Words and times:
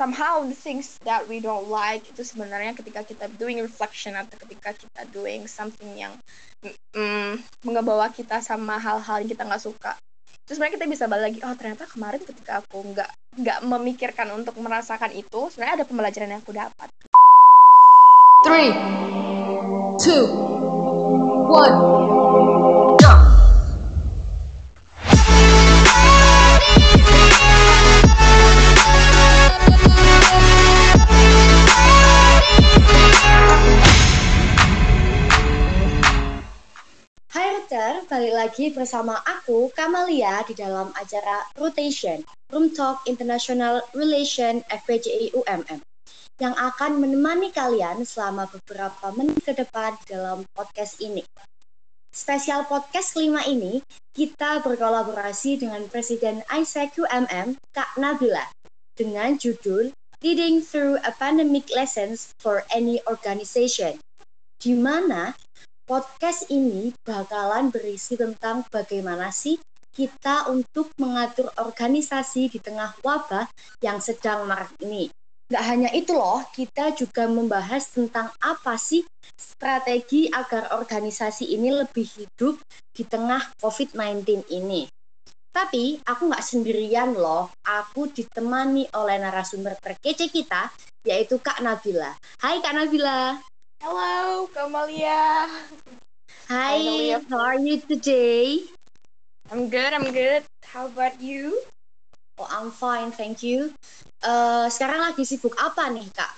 somehow 0.00 0.40
the 0.48 0.56
things 0.56 0.96
that 1.04 1.28
we 1.28 1.44
don't 1.44 1.68
like 1.68 2.00
itu 2.08 2.24
sebenarnya 2.24 2.72
ketika 2.72 3.04
kita 3.04 3.28
doing 3.36 3.60
reflection 3.60 4.16
atau 4.16 4.32
ketika 4.48 4.72
kita 4.72 5.04
doing 5.12 5.44
something 5.44 5.92
yang 5.92 6.16
mm, 6.96 7.36
mengebawa 7.68 8.08
kita 8.08 8.40
sama 8.40 8.80
hal-hal 8.80 9.20
yang 9.20 9.28
kita 9.28 9.44
nggak 9.44 9.60
suka. 9.60 9.92
Terus 10.48 10.56
sebenarnya 10.56 10.76
kita 10.80 10.86
bisa 10.88 11.04
balik 11.04 11.24
lagi 11.28 11.38
oh 11.44 11.52
ternyata 11.52 11.84
kemarin 11.84 12.24
ketika 12.24 12.64
aku 12.64 12.80
nggak 12.80 13.10
nggak 13.44 13.58
memikirkan 13.60 14.32
untuk 14.32 14.56
merasakan 14.56 15.12
itu 15.12 15.52
sebenarnya 15.52 15.84
ada 15.84 15.86
pembelajaran 15.86 16.32
yang 16.32 16.40
aku 16.40 16.56
dapat. 16.56 16.88
Three 18.40 18.72
two 20.00 20.24
one 21.52 21.76
balik 37.70 38.34
lagi 38.34 38.66
bersama 38.74 39.22
aku, 39.22 39.70
Kamalia, 39.70 40.42
di 40.42 40.58
dalam 40.58 40.90
acara 40.90 41.46
Rotation, 41.54 42.18
Room 42.50 42.74
Talk 42.74 43.06
International 43.06 43.78
Relation 43.94 44.66
FPJI 44.66 45.30
UMM, 45.38 45.78
yang 46.42 46.50
akan 46.58 46.98
menemani 46.98 47.54
kalian 47.54 48.02
selama 48.02 48.50
beberapa 48.50 49.14
menit 49.14 49.38
ke 49.46 49.54
depan 49.54 49.94
dalam 50.10 50.42
podcast 50.50 50.98
ini. 50.98 51.22
Spesial 52.10 52.66
podcast 52.66 53.14
kelima 53.14 53.46
ini, 53.46 53.86
kita 54.18 54.66
berkolaborasi 54.66 55.62
dengan 55.62 55.86
Presiden 55.86 56.42
Isaac 56.50 56.98
UMM, 56.98 57.54
Kak 57.70 57.94
Nabila, 58.02 58.50
dengan 58.98 59.38
judul 59.38 59.94
Leading 60.26 60.58
Through 60.58 60.98
a 61.06 61.14
Pandemic 61.14 61.70
Lessons 61.70 62.34
for 62.42 62.66
Any 62.74 62.98
Organization, 63.06 64.02
di 64.58 64.74
mana 64.74 65.38
Podcast 65.90 66.46
ini 66.54 66.94
bakalan 67.02 67.74
berisi 67.74 68.14
tentang 68.14 68.62
bagaimana 68.70 69.34
sih 69.34 69.58
kita 69.90 70.46
untuk 70.46 70.94
mengatur 71.02 71.50
organisasi 71.58 72.46
di 72.46 72.62
tengah 72.62 72.94
wabah 73.02 73.50
yang 73.82 73.98
sedang 73.98 74.46
marak 74.46 74.70
ini. 74.86 75.10
Gak 75.50 75.66
hanya 75.66 75.90
itu 75.90 76.14
loh, 76.14 76.46
kita 76.54 76.94
juga 76.94 77.26
membahas 77.26 77.90
tentang 77.90 78.30
apa 78.38 78.78
sih 78.78 79.02
strategi 79.34 80.30
agar 80.30 80.78
organisasi 80.78 81.58
ini 81.58 81.74
lebih 81.74 82.06
hidup 82.06 82.62
di 82.94 83.02
tengah 83.02 83.50
COVID-19 83.58 84.46
ini. 84.46 84.86
Tapi 85.50 85.98
aku 86.06 86.30
nggak 86.30 86.46
sendirian 86.46 87.18
loh, 87.18 87.50
aku 87.66 88.06
ditemani 88.14 88.94
oleh 88.94 89.18
narasumber 89.18 89.74
terkece 89.82 90.30
kita, 90.30 90.70
yaitu 91.02 91.42
Kak 91.42 91.58
Nabila. 91.58 92.14
Hai 92.38 92.62
Kak 92.62 92.78
Nabila. 92.78 93.50
Hello, 93.80 94.44
Kamalia. 94.52 95.48
Hi, 96.52 97.16
how 97.32 97.40
are 97.40 97.56
you 97.56 97.80
today? 97.80 98.60
I'm 99.48 99.72
good, 99.72 99.96
I'm 99.96 100.12
good. 100.12 100.44
How 100.68 100.84
about 100.92 101.16
you? 101.16 101.56
Oh, 102.36 102.44
I'm 102.44 102.76
fine, 102.76 103.08
thank 103.08 103.40
you. 103.40 103.72
Uh, 104.20 104.68
sekarang 104.68 105.00
lagi 105.00 105.24
sibuk 105.24 105.56
apa 105.56 105.88
nih, 105.88 106.04
Kak? 106.12 106.28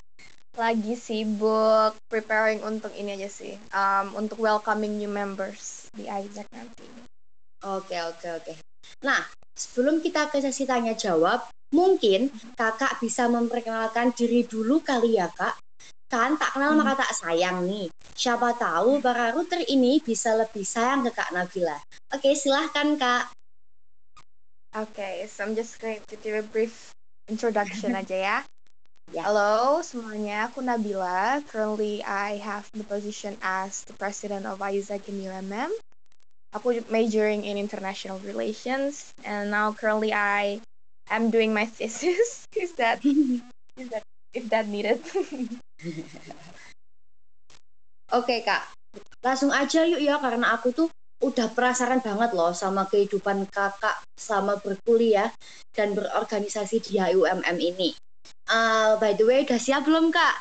Lagi 0.54 0.94
sibuk 0.94 1.98
preparing 2.06 2.62
untuk 2.62 2.94
ini 2.94 3.18
aja 3.18 3.26
sih, 3.26 3.58
um, 3.74 4.22
untuk 4.22 4.38
welcoming 4.38 5.02
new 5.02 5.10
members 5.10 5.90
di 5.98 6.06
Isaac 6.06 6.46
nanti. 6.54 6.86
Oke, 7.66 7.90
okay, 7.90 8.00
oke, 8.06 8.22
okay, 8.22 8.30
oke. 8.38 8.42
Okay. 8.54 8.56
Nah, 9.02 9.18
sebelum 9.58 9.98
kita 9.98 10.30
ke 10.30 10.38
sesi 10.38 10.62
tanya 10.62 10.94
jawab, 10.94 11.42
mungkin 11.74 12.30
kakak 12.54 13.02
bisa 13.02 13.26
memperkenalkan 13.26 14.14
diri 14.14 14.46
dulu 14.46 14.78
kali 14.78 15.18
ya, 15.18 15.26
Kak 15.26 15.58
kan 16.12 16.36
tak 16.36 16.52
kenal 16.52 16.76
maka 16.76 17.08
tak 17.08 17.16
sayang 17.16 17.64
nih. 17.64 17.88
Siapa 18.12 18.52
tahu 18.60 19.00
para 19.00 19.32
router 19.32 19.64
ini 19.64 19.96
bisa 20.04 20.36
lebih 20.36 20.60
sayang 20.60 21.08
ke 21.08 21.16
Kak 21.16 21.32
Nabila. 21.32 21.80
Oke, 22.12 22.36
silahkan 22.36 23.00
Kak. 23.00 23.32
Oke, 24.76 24.92
okay, 24.92 25.14
so 25.24 25.40
I'm 25.40 25.56
just 25.56 25.80
going 25.80 26.04
to 26.12 26.16
do 26.20 26.36
a 26.36 26.44
brief 26.44 26.92
introduction 27.32 27.96
aja 27.96 28.16
ya. 28.20 28.38
Yeah. 29.12 29.28
Halo 29.28 29.84
semuanya, 29.84 30.48
aku 30.48 30.64
Nabila. 30.64 31.44
Currently, 31.52 32.00
I 32.00 32.40
have 32.40 32.64
the 32.72 32.80
position 32.80 33.36
as 33.44 33.84
the 33.84 33.92
president 33.92 34.48
of 34.48 34.56
Isaac 34.64 35.04
in 35.04 35.20
UMM. 35.20 35.68
Aku 36.56 36.80
majoring 36.88 37.44
in 37.44 37.60
international 37.60 38.24
relations, 38.24 39.12
and 39.20 39.52
now 39.52 39.76
currently 39.76 40.16
I 40.16 40.64
am 41.12 41.28
doing 41.28 41.52
my 41.52 41.68
thesis. 41.68 42.48
is 42.56 42.72
that 42.80 43.04
is 43.04 43.88
that 43.92 44.00
if 44.32 44.48
that 44.48 44.68
needed? 44.68 45.00
Oke 48.12 48.44
kak, 48.44 48.68
langsung 49.24 49.48
aja 49.48 49.88
yuk 49.88 50.04
ya 50.04 50.20
karena 50.20 50.52
aku 50.52 50.68
tuh 50.76 50.88
udah 51.22 51.48
penasaran 51.54 52.02
banget 52.02 52.34
loh 52.34 52.50
sama 52.52 52.84
kehidupan 52.90 53.46
kakak 53.48 53.94
sama 54.18 54.58
berkuliah 54.58 55.30
dan 55.72 55.94
berorganisasi 55.94 56.82
di 56.82 56.98
HUMM 56.98 57.56
ini. 57.62 57.94
Uh, 58.50 58.98
by 58.98 59.14
the 59.14 59.24
way, 59.24 59.46
udah 59.46 59.56
siap 59.56 59.86
belum 59.86 60.10
kak? 60.10 60.34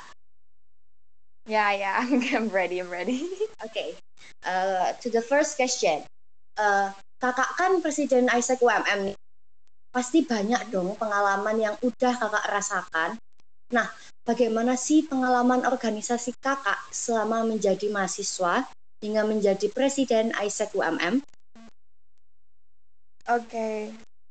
Ya 1.45 1.69
yeah, 1.69 1.69
ya, 1.71 1.93
yeah. 2.03 2.33
I'm 2.35 2.49
ready, 2.49 2.81
I'm 2.81 2.89
ready. 2.89 3.23
Oke, 3.63 3.71
okay. 3.71 3.89
uh, 4.43 4.91
to 4.99 5.07
the 5.13 5.21
first 5.21 5.55
question. 5.55 6.03
Uh, 6.57 6.91
kakak 7.21 7.49
kan 7.55 7.79
Presiden 7.79 8.27
Isaac 8.33 8.59
UMM 8.59 9.13
nih. 9.13 9.17
Pasti 9.93 10.25
banyak 10.25 10.73
dong 10.73 10.97
pengalaman 10.97 11.55
yang 11.61 11.75
udah 11.79 12.13
kakak 12.17 12.45
rasakan. 12.49 13.15
Nah, 13.71 13.87
bagaimana 14.27 14.75
sih 14.75 15.07
pengalaman 15.07 15.63
organisasi 15.63 16.35
kakak 16.43 16.77
selama 16.91 17.47
menjadi 17.47 17.87
mahasiswa 17.87 18.67
hingga 18.99 19.23
menjadi 19.23 19.71
presiden 19.71 20.35
Isaac 20.43 20.75
UMM? 20.75 21.23
Oke, 23.31 23.47
okay. 23.47 23.77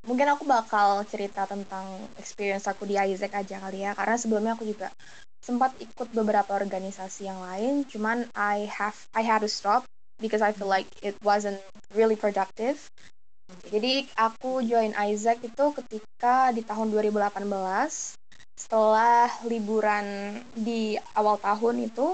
mungkin 0.05 0.29
aku 0.29 0.45
bakal 0.45 1.01
cerita 1.09 1.49
tentang 1.49 1.89
experience 2.21 2.69
aku 2.69 2.85
di 2.85 3.01
Isaac 3.01 3.33
aja 3.33 3.57
kali 3.65 3.89
ya, 3.89 3.97
karena 3.97 4.21
sebelumnya 4.21 4.53
aku 4.55 4.69
juga 4.69 4.93
sempat 5.41 5.73
ikut 5.81 6.13
beberapa 6.13 6.53
organisasi 6.53 7.25
yang 7.25 7.41
lain, 7.41 7.89
cuman 7.89 8.29
I 8.37 8.69
have 8.69 9.09
I 9.17 9.25
had 9.25 9.41
to 9.41 9.49
stop 9.49 9.89
because 10.21 10.45
I 10.45 10.53
feel 10.53 10.69
like 10.69 10.87
it 11.01 11.17
wasn't 11.25 11.59
really 11.97 12.15
productive. 12.15 12.77
Jadi 13.73 14.07
aku 14.15 14.63
join 14.63 14.93
Isaac 14.95 15.43
itu 15.43 15.65
ketika 15.75 16.53
di 16.53 16.61
tahun 16.63 16.93
2018 16.93 18.20
setelah 18.61 19.33
liburan 19.49 20.37
di 20.53 21.01
awal 21.17 21.41
tahun 21.41 21.89
itu 21.89 22.13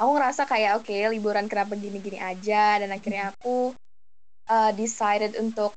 aku 0.00 0.10
ngerasa 0.16 0.48
kayak 0.48 0.80
oke 0.80 0.88
okay, 0.88 1.04
liburan 1.12 1.52
kenapa 1.52 1.76
gini-gini 1.76 2.16
aja 2.16 2.80
dan 2.80 2.88
akhirnya 2.96 3.36
aku 3.36 3.76
uh, 4.48 4.72
decided 4.72 5.36
untuk 5.36 5.76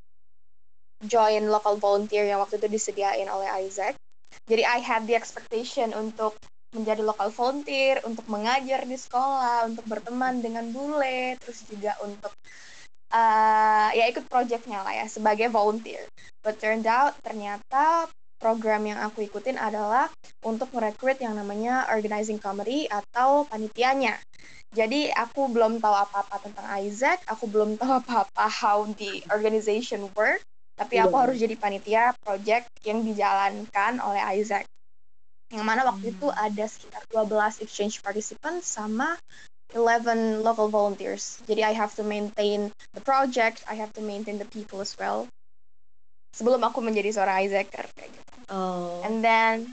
join 1.04 1.52
local 1.52 1.75
volunteer 1.75 2.24
yang 2.24 2.40
waktu 2.40 2.56
itu 2.56 2.72
disediain 2.72 3.28
oleh 3.28 3.52
Isaac. 3.68 4.00
Jadi 4.48 4.64
I 4.64 4.80
had 4.80 5.04
the 5.04 5.20
expectation 5.20 5.92
untuk 5.92 6.40
menjadi 6.72 7.04
local 7.04 7.31
volunteer, 7.31 8.00
untuk 8.04 8.28
mengajar 8.31 8.84
di 8.88 8.96
sekolah, 8.96 9.68
untuk 9.68 9.84
berteman 9.88 10.44
dengan 10.44 10.68
bule, 10.72 11.40
terus 11.40 11.64
juga 11.68 11.96
untuk 12.04 12.31
uh, 13.12 13.90
ya 13.96 14.06
ikut 14.12 14.28
projectnya 14.28 14.84
lah 14.84 14.96
ya 14.96 15.06
sebagai 15.08 15.52
volunteer. 15.52 16.08
But 16.44 16.59
turned 16.59 16.88
out 16.88 17.16
ternyata 17.24 18.08
program 18.38 18.85
yang 18.85 19.00
aku 19.01 19.25
ikutin 19.25 19.57
adalah 19.57 20.12
untuk 20.44 20.69
merekrut 20.75 21.18
yang 21.19 21.35
namanya 21.35 21.90
organizing 21.91 22.38
committee 22.38 22.85
atau 22.88 23.47
panitianya. 23.47 24.19
Jadi 24.75 25.07
aku 25.07 25.47
belum 25.47 25.79
tahu 25.79 25.96
apa-apa 25.96 26.35
tentang 26.44 26.68
Isaac, 26.84 27.24
aku 27.25 27.47
belum 27.47 27.79
tahu 27.79 27.91
apa-apa 28.03 28.45
how 28.51 28.84
the 29.00 29.24
organization 29.31 30.07
work, 30.13 30.44
tapi 30.75 31.00
aku 31.00 31.16
yeah. 31.16 31.22
harus 31.24 31.38
jadi 31.40 31.56
panitia 31.56 32.03
project 32.19 32.68
yang 32.84 33.01
dijalankan 33.07 34.03
oleh 34.03 34.22
Isaac. 34.35 34.68
Yang 35.53 35.66
mana 35.66 35.81
waktu 35.88 36.12
hmm. 36.12 36.13
itu 36.19 36.27
ada 36.33 36.65
sekitar 36.68 37.01
12 37.13 37.63
exchange 37.63 38.04
participants 38.04 38.68
sama 38.68 39.15
11 39.71 40.44
local 40.44 40.68
volunteers. 40.68 41.39
Jadi 41.48 41.63
I 41.63 41.71
have 41.71 41.95
to 41.95 42.04
maintain 42.04 42.74
the 42.92 43.04
project, 43.04 43.63
I 43.69 43.80
have 43.80 43.95
to 43.95 44.04
maintain 44.04 44.42
the 44.42 44.50
people 44.50 44.83
as 44.83 44.92
well 45.00 45.30
sebelum 46.36 46.60
aku 46.60 46.84
menjadi 46.84 47.16
seorang 47.16 47.48
Isaacer 47.48 47.88
kayak 47.96 48.12
gitu. 48.12 48.32
Oh. 48.52 49.00
And 49.08 49.24
then 49.24 49.72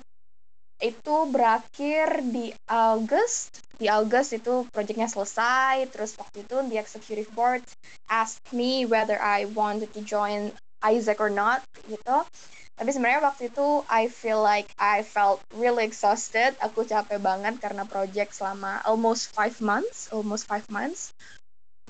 itu 0.79 1.17
berakhir 1.31 2.23
di 2.23 2.55
August. 2.71 3.59
Di 3.83 3.91
August 3.91 4.39
itu 4.39 4.67
projectnya 4.71 5.11
selesai. 5.11 5.91
Terus 5.91 6.15
waktu 6.15 6.47
itu 6.47 6.57
the 6.71 6.79
executive 6.79 7.31
board 7.35 7.67
asked 8.07 8.55
me 8.55 8.87
whether 8.87 9.19
I 9.19 9.51
wanted 9.51 9.91
to 9.99 10.03
join 10.07 10.55
Isaac 10.83 11.19
or 11.19 11.31
not 11.31 11.67
gitu. 11.91 12.27
Tapi 12.73 12.91
sebenarnya 12.91 13.23
waktu 13.23 13.53
itu 13.53 13.87
I 13.87 14.11
feel 14.11 14.43
like 14.43 14.71
I 14.75 15.07
felt 15.07 15.39
really 15.55 15.87
exhausted. 15.87 16.59
Aku 16.59 16.83
capek 16.83 17.23
banget 17.23 17.63
karena 17.63 17.87
project 17.87 18.35
selama 18.35 18.83
almost 18.83 19.31
five 19.31 19.55
months, 19.63 20.11
almost 20.11 20.51
five 20.51 20.67
months. 20.67 21.15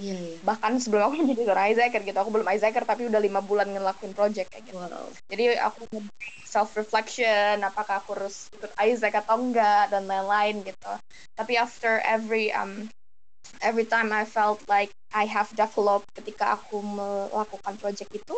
Iya, 0.00 0.17
iya. 0.17 0.37
bahkan 0.41 0.81
sebelum 0.81 1.12
aku 1.12 1.15
menjadi 1.21 1.53
seorang 1.53 1.69
Isaacer 1.77 2.00
gitu 2.00 2.17
aku 2.17 2.31
belum 2.33 2.49
Isaacer 2.49 2.85
tapi 2.89 3.05
udah 3.12 3.21
lima 3.21 3.44
bulan 3.44 3.69
ngelakuin 3.69 4.17
project 4.17 4.49
kayak 4.49 4.65
gitu. 4.73 4.81
Wow. 4.81 5.12
jadi 5.29 5.61
aku 5.61 5.85
self 6.49 6.73
reflection 6.81 7.61
apakah 7.61 8.00
aku 8.00 8.17
harus 8.17 8.49
ikut 8.56 8.73
Isaac 8.81 9.12
atau 9.21 9.37
enggak 9.37 9.93
dan 9.93 10.09
lain-lain 10.09 10.65
gitu. 10.65 10.93
Tapi 11.37 11.61
after 11.61 12.00
every 12.09 12.49
um 12.56 12.89
every 13.61 13.85
time 13.85 14.09
I 14.17 14.25
felt 14.25 14.65
like 14.65 14.89
I 15.12 15.29
have 15.29 15.53
developed 15.53 16.09
ketika 16.17 16.56
aku 16.56 16.81
melakukan 16.81 17.77
project 17.77 18.17
itu 18.17 18.37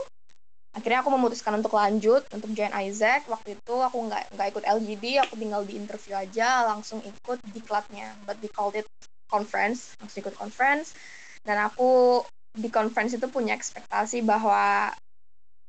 akhirnya 0.74 1.06
aku 1.06 1.10
memutuskan 1.14 1.54
untuk 1.62 1.78
lanjut 1.78 2.26
untuk 2.34 2.50
join 2.50 2.74
Isaac 2.82 3.30
waktu 3.30 3.54
itu 3.54 3.74
aku 3.78 4.10
nggak 4.10 4.34
nggak 4.34 4.48
ikut 4.58 4.64
LGD 4.66 5.22
aku 5.22 5.38
tinggal 5.38 5.62
di 5.62 5.78
interview 5.78 6.18
aja 6.18 6.66
langsung 6.66 6.98
ikut 6.98 7.38
di 7.54 7.62
clubnya. 7.62 8.10
But 8.26 8.42
we 8.42 8.50
called 8.50 8.74
it 8.74 8.90
conference 9.30 9.94
langsung 10.02 10.26
ikut 10.26 10.34
conference 10.34 10.98
dan 11.44 11.60
aku 11.60 12.24
di 12.54 12.72
conference 12.72 13.14
itu 13.14 13.26
punya 13.28 13.52
ekspektasi 13.52 14.24
bahwa 14.24 14.88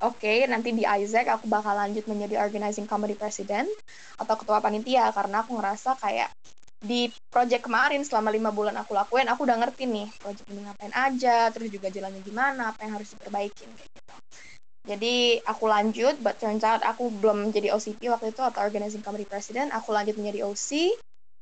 oke 0.00 0.16
okay, 0.20 0.48
nanti 0.48 0.72
di 0.72 0.88
Isaac 0.88 1.28
aku 1.28 1.46
bakal 1.48 1.76
lanjut 1.76 2.08
menjadi 2.08 2.40
organizing 2.40 2.88
committee 2.88 3.18
president 3.18 3.68
atau 4.16 4.34
ketua 4.40 4.64
panitia. 4.64 5.12
Karena 5.12 5.44
aku 5.44 5.58
ngerasa 5.60 6.00
kayak 6.00 6.32
di 6.76 7.08
project 7.32 7.66
kemarin 7.66 8.04
selama 8.04 8.28
lima 8.28 8.52
bulan 8.52 8.76
aku 8.76 8.92
lakuin 8.92 9.26
aku 9.32 9.48
udah 9.48 9.56
ngerti 9.58 9.88
nih 9.88 10.06
project 10.20 10.46
ini 10.52 10.60
ngapain 10.60 10.92
aja 10.92 11.48
terus 11.48 11.72
juga 11.72 11.88
jalannya 11.88 12.20
gimana 12.20 12.68
apa 12.70 12.84
yang 12.84 13.00
harus 13.00 13.16
diperbaikin 13.16 13.68
kayak 13.72 13.90
gitu. 13.90 14.14
Jadi 14.86 15.42
aku 15.42 15.66
lanjut 15.66 16.14
but 16.22 16.38
turns 16.38 16.62
out 16.62 16.84
aku 16.86 17.10
belum 17.10 17.50
menjadi 17.50 17.74
OCP 17.74 18.06
waktu 18.12 18.30
itu 18.30 18.38
atau 18.38 18.62
organizing 18.62 19.02
committee 19.02 19.26
president. 19.26 19.74
Aku 19.74 19.90
lanjut 19.90 20.14
menjadi 20.14 20.46
OC 20.46 20.94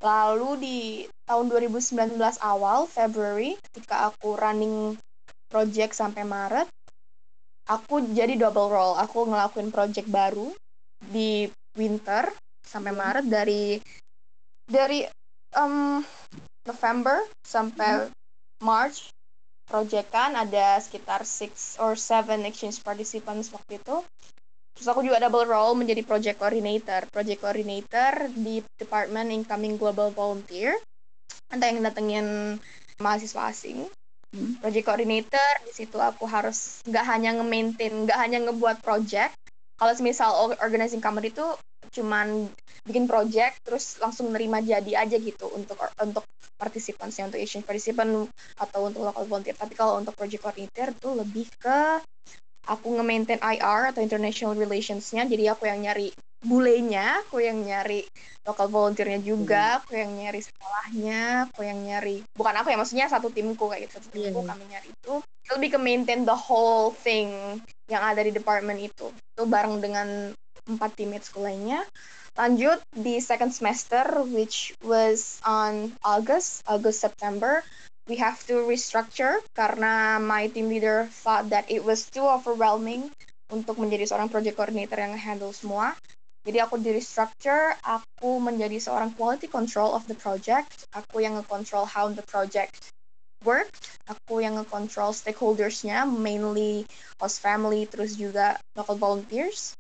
lalu 0.05 0.51
di 0.61 0.79
tahun 1.25 1.49
2019 1.49 2.21
awal 2.45 2.85
February 2.85 3.57
ketika 3.73 4.13
aku 4.13 4.37
running 4.37 5.01
project 5.49 5.97
sampai 5.97 6.29
Maret 6.29 6.69
aku 7.65 8.05
jadi 8.13 8.37
double 8.37 8.69
role. 8.69 8.97
Aku 9.01 9.25
ngelakuin 9.25 9.73
project 9.73 10.09
baru 10.09 10.53
di 11.01 11.49
winter 11.77 12.29
sampai 12.65 12.93
Maret 12.93 13.27
dari 13.29 13.81
dari 14.65 15.05
um, 15.57 16.01
November 16.65 17.25
sampai 17.45 18.09
March. 18.61 19.13
Proyekan 19.65 20.37
ada 20.37 20.77
sekitar 20.77 21.25
six 21.25 21.81
or 21.81 21.97
seven 21.97 22.45
exchange 22.45 22.85
participants 22.85 23.49
waktu 23.49 23.81
itu 23.81 23.97
terus 24.75 24.91
aku 24.91 25.07
juga 25.07 25.23
double 25.23 25.47
role 25.47 25.79
menjadi 25.79 26.03
project 26.03 26.37
coordinator. 26.43 27.07
Project 27.09 27.41
coordinator 27.41 28.29
di 28.35 28.61
department 28.77 29.31
incoming 29.31 29.79
global 29.79 30.11
volunteer. 30.11 30.75
Entah 31.49 31.71
yang 31.71 31.83
datengin 31.87 32.59
mahasiswa 32.99 33.51
asing. 33.51 33.87
Hmm. 34.35 34.59
project 34.59 34.91
coordinator 34.91 35.51
di 35.63 35.71
situ 35.71 35.95
aku 35.95 36.27
harus 36.27 36.83
nggak 36.91 37.07
hanya 37.07 37.39
nge-maintain 37.39 37.95
nggak 38.03 38.19
hanya 38.19 38.43
ngebuat 38.43 38.83
project. 38.83 39.31
Kalau 39.79 39.95
misal 40.03 40.59
organizing 40.59 40.99
company 40.99 41.31
itu 41.31 41.47
cuman 41.95 42.51
bikin 42.83 43.07
project 43.07 43.63
terus 43.63 44.03
langsung 44.03 44.35
nerima 44.35 44.59
jadi 44.59 45.07
aja 45.07 45.15
gitu 45.23 45.47
untuk 45.55 45.79
untuk 46.03 46.27
partisipannya 46.59 47.31
untuk 47.31 47.39
Asian 47.39 47.63
participant 47.63 48.27
atau 48.59 48.91
untuk 48.91 49.07
local 49.07 49.23
volunteer. 49.31 49.55
Tapi 49.55 49.79
kalau 49.79 50.03
untuk 50.03 50.19
project 50.19 50.43
coordinator 50.43 50.91
itu 50.91 51.09
lebih 51.15 51.47
ke 51.63 52.03
aku 52.69 52.97
nge-maintain 52.97 53.41
IR 53.41 53.93
atau 53.93 54.01
international 54.01 54.57
relations-nya 54.57 55.29
jadi 55.29 55.57
aku 55.57 55.69
yang 55.69 55.85
nyari 55.85 56.13
bulenya 56.45 57.25
aku 57.25 57.41
yang 57.41 57.65
nyari 57.65 58.05
local 58.45 58.69
volunteer-nya 58.69 59.25
juga 59.25 59.65
hmm. 59.65 59.77
aku 59.81 59.93
yang 59.97 60.13
nyari 60.13 60.41
sekolahnya 60.45 61.21
aku 61.49 61.61
yang 61.65 61.81
nyari 61.81 62.21
bukan 62.37 62.55
aku 62.61 62.69
ya 62.69 62.77
maksudnya 62.77 63.07
satu 63.09 63.33
timku 63.33 63.65
kayak 63.73 63.89
gitu 63.89 63.97
satu 63.97 64.09
timku 64.13 64.45
yeah. 64.45 64.49
kami 64.53 64.65
nyari 64.69 64.89
itu 64.93 65.15
lebih 65.57 65.69
ke 65.77 65.79
maintain 65.81 66.29
the 66.29 66.37
whole 66.37 66.93
thing 66.93 67.33
yang 67.89 68.05
ada 68.05 68.21
di 68.21 68.33
department 68.33 68.77
itu 68.77 69.09
itu 69.13 69.43
bareng 69.49 69.81
dengan 69.81 70.37
empat 70.69 70.97
teammates 70.97 71.33
lainnya 71.33 71.81
lanjut 72.37 72.81
di 72.93 73.21
second 73.25 73.53
semester 73.57 74.05
which 74.29 74.77
was 74.85 75.41
on 75.49 75.97
August 76.05 76.61
August 76.69 77.01
September 77.01 77.65
we 78.09 78.21
have 78.21 78.37
to 78.45 78.65
restructure 78.69 79.41
karena 79.57 80.21
my 80.21 80.49
team 80.53 80.69
leader 80.69 81.09
thought 81.25 81.49
that 81.49 81.65
it 81.73 81.81
was 81.81 82.05
too 82.13 82.25
overwhelming 82.25 83.09
untuk 83.49 83.81
menjadi 83.81 84.09
seorang 84.09 84.29
project 84.29 84.57
coordinator 84.57 85.01
yang 85.01 85.17
handle 85.17 85.53
semua. 85.53 85.97
Jadi 86.45 86.61
aku 86.61 86.77
di 86.77 86.93
restructure, 86.93 87.73
aku 87.81 88.37
menjadi 88.37 88.77
seorang 88.77 89.17
quality 89.17 89.49
control 89.49 89.97
of 89.97 90.05
the 90.05 90.17
project, 90.17 90.85
aku 90.93 91.25
yang 91.25 91.41
nge-control 91.41 91.89
how 91.89 92.13
the 92.13 92.21
project 92.29 92.93
worked, 93.41 93.97
aku 94.05 94.45
yang 94.45 94.61
nge-control 94.61 95.17
stakeholders-nya, 95.17 96.05
mainly 96.05 96.85
host 97.17 97.41
family, 97.41 97.89
terus 97.89 98.21
juga 98.21 98.61
local 98.77 99.01
volunteers. 99.01 99.73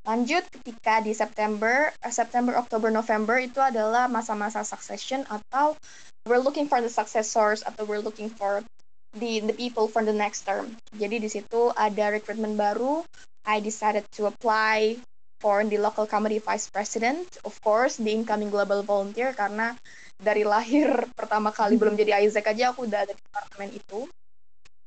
Lanjut 0.00 0.48
ketika 0.48 1.04
di 1.04 1.12
September, 1.12 1.92
uh, 2.00 2.12
September, 2.12 2.56
Oktober, 2.56 2.88
November 2.88 3.36
itu 3.36 3.60
adalah 3.60 4.08
masa-masa 4.08 4.64
succession 4.64 5.28
atau 5.28 5.76
we're 6.24 6.40
looking 6.40 6.68
for 6.68 6.80
the 6.80 6.88
successors 6.88 7.60
atau 7.60 7.84
we're 7.84 8.00
looking 8.00 8.32
for 8.32 8.64
the 9.12 9.44
the 9.44 9.52
people 9.52 9.92
for 9.92 10.00
the 10.00 10.14
next 10.14 10.48
term. 10.48 10.72
Jadi 10.96 11.20
di 11.20 11.28
situ 11.28 11.68
ada 11.76 12.16
recruitment 12.16 12.56
baru. 12.56 13.04
I 13.44 13.60
decided 13.60 14.08
to 14.16 14.28
apply 14.28 14.96
for 15.40 15.64
the 15.64 15.80
local 15.80 16.04
committee 16.04 16.40
vice 16.40 16.68
president, 16.68 17.24
of 17.44 17.56
course 17.64 17.96
the 17.96 18.12
incoming 18.12 18.52
global 18.52 18.84
volunteer 18.84 19.32
karena 19.32 19.72
dari 20.20 20.44
lahir 20.44 20.92
pertama 21.18 21.52
kali 21.52 21.80
belum 21.80 21.96
jadi 21.96 22.24
Isaac 22.24 22.48
aja 22.52 22.72
aku 22.72 22.88
udah 22.88 23.04
ada 23.08 23.12
di 23.12 23.20
departemen 23.20 23.70
itu. 23.76 24.08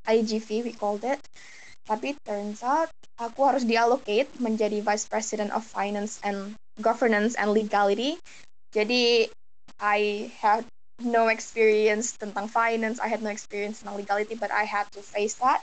IGV 0.03 0.67
we 0.67 0.73
called 0.75 1.05
it. 1.05 1.21
Tapi 1.83 2.15
turns 2.23 2.63
out 2.63 2.87
aku 3.19 3.43
harus 3.43 3.67
diallocate 3.67 4.31
menjadi 4.39 4.79
vice 4.79 5.05
president 5.07 5.51
of 5.51 5.63
finance 5.63 6.19
and 6.23 6.55
governance 6.79 7.35
and 7.35 7.51
legality. 7.51 8.17
Jadi 8.71 9.27
I 9.77 10.31
had 10.39 10.63
no 11.03 11.27
experience 11.27 12.15
tentang 12.15 12.47
finance, 12.47 13.03
I 13.03 13.11
had 13.11 13.19
no 13.19 13.29
experience 13.29 13.83
tentang 13.83 13.99
legality, 13.99 14.39
but 14.39 14.53
I 14.53 14.63
had 14.63 14.87
to 14.95 15.03
face 15.03 15.35
that. 15.43 15.61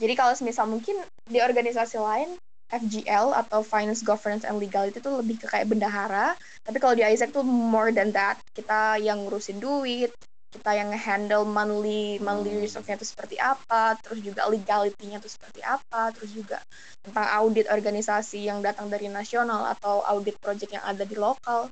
Jadi 0.00 0.14
kalau 0.18 0.34
misal 0.42 0.66
mungkin 0.66 0.98
di 1.28 1.38
organisasi 1.38 2.00
lain, 2.00 2.34
FGL 2.72 3.36
atau 3.36 3.62
Finance 3.62 4.02
Governance 4.02 4.42
and 4.42 4.58
Legality 4.58 4.98
itu 4.98 5.10
lebih 5.12 5.38
ke 5.38 5.46
kayak 5.46 5.70
bendahara, 5.70 6.34
tapi 6.66 6.82
kalau 6.82 6.96
di 6.98 7.06
Isaac 7.06 7.30
tuh 7.30 7.46
more 7.46 7.94
than 7.94 8.10
that. 8.10 8.40
Kita 8.56 8.98
yang 8.98 9.22
ngurusin 9.22 9.62
duit, 9.62 10.10
kita 10.54 10.70
yang 10.78 10.94
handle 10.94 11.42
monthly 11.42 12.22
monthly 12.22 12.54
hmm. 12.54 12.62
resource-nya 12.62 12.94
itu 12.94 13.10
seperti 13.10 13.36
apa, 13.42 13.98
terus 13.98 14.22
juga 14.22 14.46
legality-nya 14.46 15.18
itu 15.18 15.26
seperti 15.26 15.60
apa, 15.66 16.14
terus 16.14 16.30
juga 16.30 16.62
tentang 17.02 17.26
audit 17.42 17.66
organisasi 17.66 18.46
yang 18.46 18.62
datang 18.62 18.86
dari 18.86 19.10
nasional 19.10 19.66
atau 19.74 20.06
audit 20.06 20.38
project 20.38 20.70
yang 20.70 20.86
ada 20.86 21.02
di 21.02 21.18
lokal. 21.18 21.66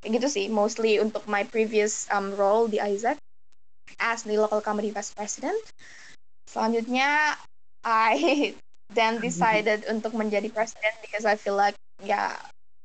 Kayak 0.00 0.22
gitu 0.22 0.28
sih 0.30 0.46
mostly 0.46 1.02
untuk 1.02 1.26
my 1.26 1.42
previous 1.42 2.06
um, 2.14 2.32
role 2.38 2.70
di 2.70 2.78
Isaac 2.78 3.18
as 3.98 4.22
the 4.22 4.38
local 4.38 4.62
comedy 4.62 4.94
vice 4.94 5.10
president. 5.10 5.58
Selanjutnya 6.46 7.34
I 7.82 8.54
then 8.96 9.18
decided 9.26 9.90
untuk 9.90 10.14
menjadi 10.14 10.46
president 10.54 10.94
because 11.02 11.26
I 11.26 11.34
feel 11.34 11.58
like 11.58 11.74
ya 12.00 12.14
yeah, 12.14 12.32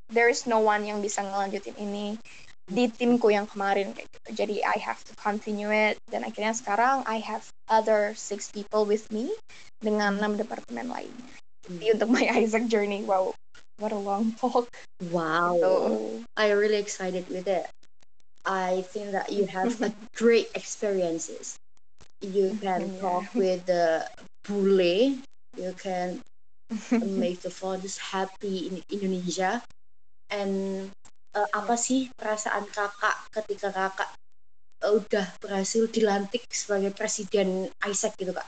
there 0.09 0.27
is 0.27 0.49
no 0.49 0.61
one 0.61 0.85
yang 0.85 0.99
bisa 0.99 1.21
ngelanjutin 1.21 1.77
ini 1.77 2.17
di 2.65 2.89
timku 2.89 3.29
yang 3.29 3.45
kemarin 3.45 3.93
kayak 3.93 4.09
gitu. 4.09 4.29
Jadi 4.45 4.55
I 4.65 4.77
have 4.81 4.97
to 5.05 5.13
continue 5.21 5.69
it 5.69 6.01
dan 6.09 6.25
akhirnya 6.25 6.57
sekarang 6.57 7.05
I 7.05 7.21
have 7.21 7.45
other 7.69 8.17
six 8.17 8.49
people 8.49 8.89
with 8.89 9.05
me 9.13 9.29
dengan 9.77 10.17
enam 10.17 10.33
departemen 10.37 10.89
lainnya. 10.89 11.33
Jadi 11.69 11.85
untuk 11.97 12.09
my 12.09 12.25
Isaac 12.41 12.65
journey, 12.65 13.05
wow, 13.05 13.37
what 13.77 13.93
a 13.93 13.99
long 13.99 14.33
talk. 14.37 14.69
Wow. 15.13 15.57
So, 15.61 15.69
I'm 16.37 16.57
really 16.57 16.81
excited 16.81 17.29
with 17.29 17.45
it. 17.45 17.69
I 18.45 18.85
think 18.93 19.13
that 19.13 19.33
you 19.33 19.45
have 19.49 19.81
a 19.81 19.93
great 20.17 20.49
experiences. 20.53 21.57
You 22.21 22.57
can 22.61 22.93
yeah. 22.93 23.01
talk 23.01 23.25
with 23.33 23.65
the 23.65 24.05
bule. 24.45 25.17
You 25.57 25.71
can 25.77 26.21
make 27.01 27.41
the 27.41 27.49
fathers 27.49 27.97
happy 27.97 28.69
in 28.69 28.73
Indonesia. 28.89 29.61
And 30.29 30.89
uh, 31.35 31.49
apa 31.51 31.75
sih 31.75 32.07
perasaan 32.15 32.65
kakak 32.71 33.15
ketika 33.35 33.69
kakak 33.69 34.09
uh, 34.81 34.95
udah 34.95 35.27
berhasil 35.43 35.91
dilantik 35.91 36.47
sebagai 36.49 36.95
presiden 36.95 37.67
Isaac 37.83 38.15
gitu 38.15 38.31
kak? 38.31 38.47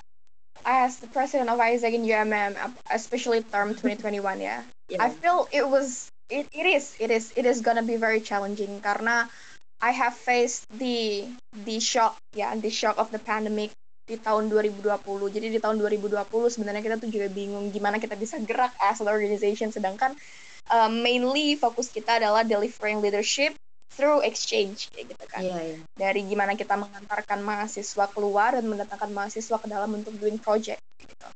As 0.67 0.99
the 0.99 1.07
president 1.07 1.47
of 1.47 1.59
Isaac 1.63 1.95
in 1.95 2.03
UMM, 2.03 2.59
especially 2.91 3.43
term 3.47 3.75
2021 3.75 4.19
ya, 4.43 4.63
yeah. 4.91 4.99
I 4.99 5.11
feel 5.11 5.47
it 5.51 5.63
was 5.63 6.11
it, 6.27 6.47
it 6.51 6.67
is 6.67 6.95
it 6.99 7.11
is 7.11 7.31
it 7.35 7.47
is 7.47 7.63
gonna 7.63 7.85
be 7.85 7.95
very 7.95 8.19
challenging 8.19 8.79
karena 8.83 9.31
I 9.77 9.93
have 9.93 10.17
faced 10.17 10.65
the 10.73 11.29
the 11.53 11.77
shock 11.77 12.17
ya 12.33 12.51
the 12.57 12.73
shock 12.73 12.97
of 12.97 13.13
the 13.13 13.21
pandemic 13.21 13.71
di 14.07 14.15
tahun 14.15 14.47
2020. 14.47 15.35
Jadi 15.35 15.47
di 15.51 15.59
tahun 15.59 15.83
2020 15.83 16.15
sebenarnya 16.47 16.79
kita 16.79 16.95
tuh 16.95 17.11
juga 17.11 17.27
bingung 17.27 17.69
gimana 17.69 17.99
kita 17.99 18.15
bisa 18.15 18.39
gerak 18.39 18.71
as 18.79 19.03
an 19.03 19.11
organization 19.11 19.67
sedangkan 19.67 20.15
uh, 20.71 20.91
mainly 20.91 21.55
fokus 21.55 21.91
kita 21.91 22.19
adalah 22.21 22.43
delivering 22.43 22.99
leadership 23.03 23.55
through 23.97 24.21
exchange 24.21 24.93
kayak 24.93 25.15
gitu 25.15 25.25
kan. 25.25 25.41
Iya, 25.41 25.59
iya. 25.73 25.77
Dari 25.97 26.21
gimana 26.29 26.53
kita 26.53 26.77
mengantarkan 26.77 27.41
mahasiswa 27.41 28.05
keluar 28.13 28.53
dan 28.53 28.69
mendatangkan 28.69 29.09
mahasiswa 29.09 29.57
ke 29.57 29.67
dalam 29.67 29.89
untuk 29.97 30.13
doing 30.21 30.37
project 30.37 30.83
gitu. 31.01 31.27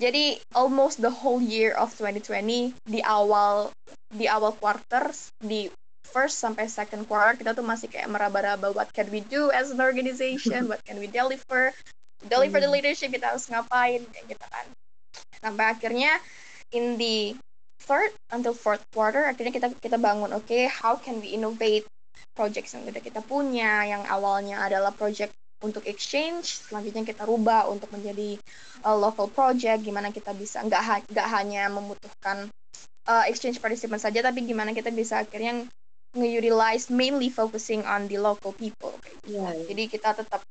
Jadi 0.00 0.40
almost 0.56 0.98
the 1.04 1.12
whole 1.12 1.38
year 1.38 1.76
of 1.76 1.92
2020 1.94 2.72
di 2.88 3.00
awal 3.04 3.68
di 4.10 4.26
awal 4.26 4.56
quarters 4.56 5.28
di 5.38 5.68
first 6.10 6.42
sampai 6.42 6.66
second 6.66 7.06
quarter 7.06 7.38
kita 7.38 7.54
tuh 7.54 7.62
masih 7.62 7.86
kayak 7.86 8.10
meraba-raba 8.10 8.74
what 8.74 8.90
can 8.90 9.06
we 9.14 9.22
do 9.30 9.52
as 9.54 9.70
an 9.70 9.78
organization, 9.78 10.66
what 10.66 10.82
can 10.82 10.98
we 10.98 11.06
deliver, 11.06 11.70
deliver 12.26 12.58
the 12.58 12.66
Hmm. 12.66 12.74
leadership 12.74 13.14
kita 13.14 13.30
harus 13.30 13.46
ngapain 13.46 14.02
kayak 14.10 14.24
gitu 14.34 14.46
kan. 14.50 14.66
Sampai 15.38 15.78
akhirnya 15.78 16.18
in 16.74 16.98
the 16.98 17.38
third 17.84 18.12
until 18.30 18.52
fourth 18.52 18.84
quarter 18.92 19.24
akhirnya 19.24 19.52
kita 19.54 19.68
kita 19.80 19.96
bangun 19.96 20.30
oke 20.36 20.46
okay, 20.46 20.68
how 20.68 20.96
can 20.96 21.18
we 21.18 21.32
innovate 21.32 21.84
projects 22.36 22.76
yang 22.76 22.86
udah 22.86 23.02
kita 23.02 23.20
punya 23.24 23.84
yang 23.88 24.04
awalnya 24.06 24.60
adalah 24.62 24.92
project 24.94 25.32
untuk 25.60 25.84
exchange 25.84 26.64
selanjutnya 26.68 27.04
kita 27.04 27.28
rubah 27.28 27.68
untuk 27.68 27.92
menjadi 27.92 28.40
uh, 28.84 28.96
local 28.96 29.28
project 29.28 29.84
gimana 29.84 30.08
kita 30.08 30.32
bisa 30.32 30.64
nggak 30.64 30.82
ha 30.82 30.96
nggak 31.04 31.28
hanya 31.36 31.68
membutuhkan 31.68 32.48
uh, 33.08 33.24
exchange 33.28 33.60
participant 33.60 34.00
saja 34.00 34.24
tapi 34.24 34.44
gimana 34.44 34.72
kita 34.72 34.88
bisa 34.88 35.20
akhirnya 35.20 35.68
nge-utilize 36.10 36.90
mainly 36.90 37.30
focusing 37.30 37.86
on 37.86 38.10
the 38.10 38.18
local 38.18 38.50
people 38.50 38.90
kayak 38.98 39.14
gitu. 39.22 39.38
Iya, 39.38 39.46
iya. 39.54 39.62
jadi 39.70 39.82
kita 39.86 40.08
tetap 40.18 40.42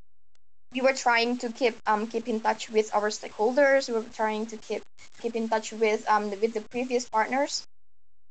we 0.71 0.81
were 0.81 0.93
trying 0.93 1.37
to 1.37 1.49
keep 1.49 1.75
um 1.87 2.07
keep 2.07 2.27
in 2.27 2.39
touch 2.39 2.69
with 2.69 2.93
our 2.93 3.09
stakeholders. 3.09 3.87
We 3.89 3.95
were 3.95 4.13
trying 4.13 4.45
to 4.47 4.57
keep 4.57 4.83
keep 5.21 5.35
in 5.35 5.49
touch 5.49 5.73
with 5.73 6.07
um 6.07 6.29
with 6.29 6.53
the 6.53 6.61
previous 6.61 7.09
partners. 7.09 7.65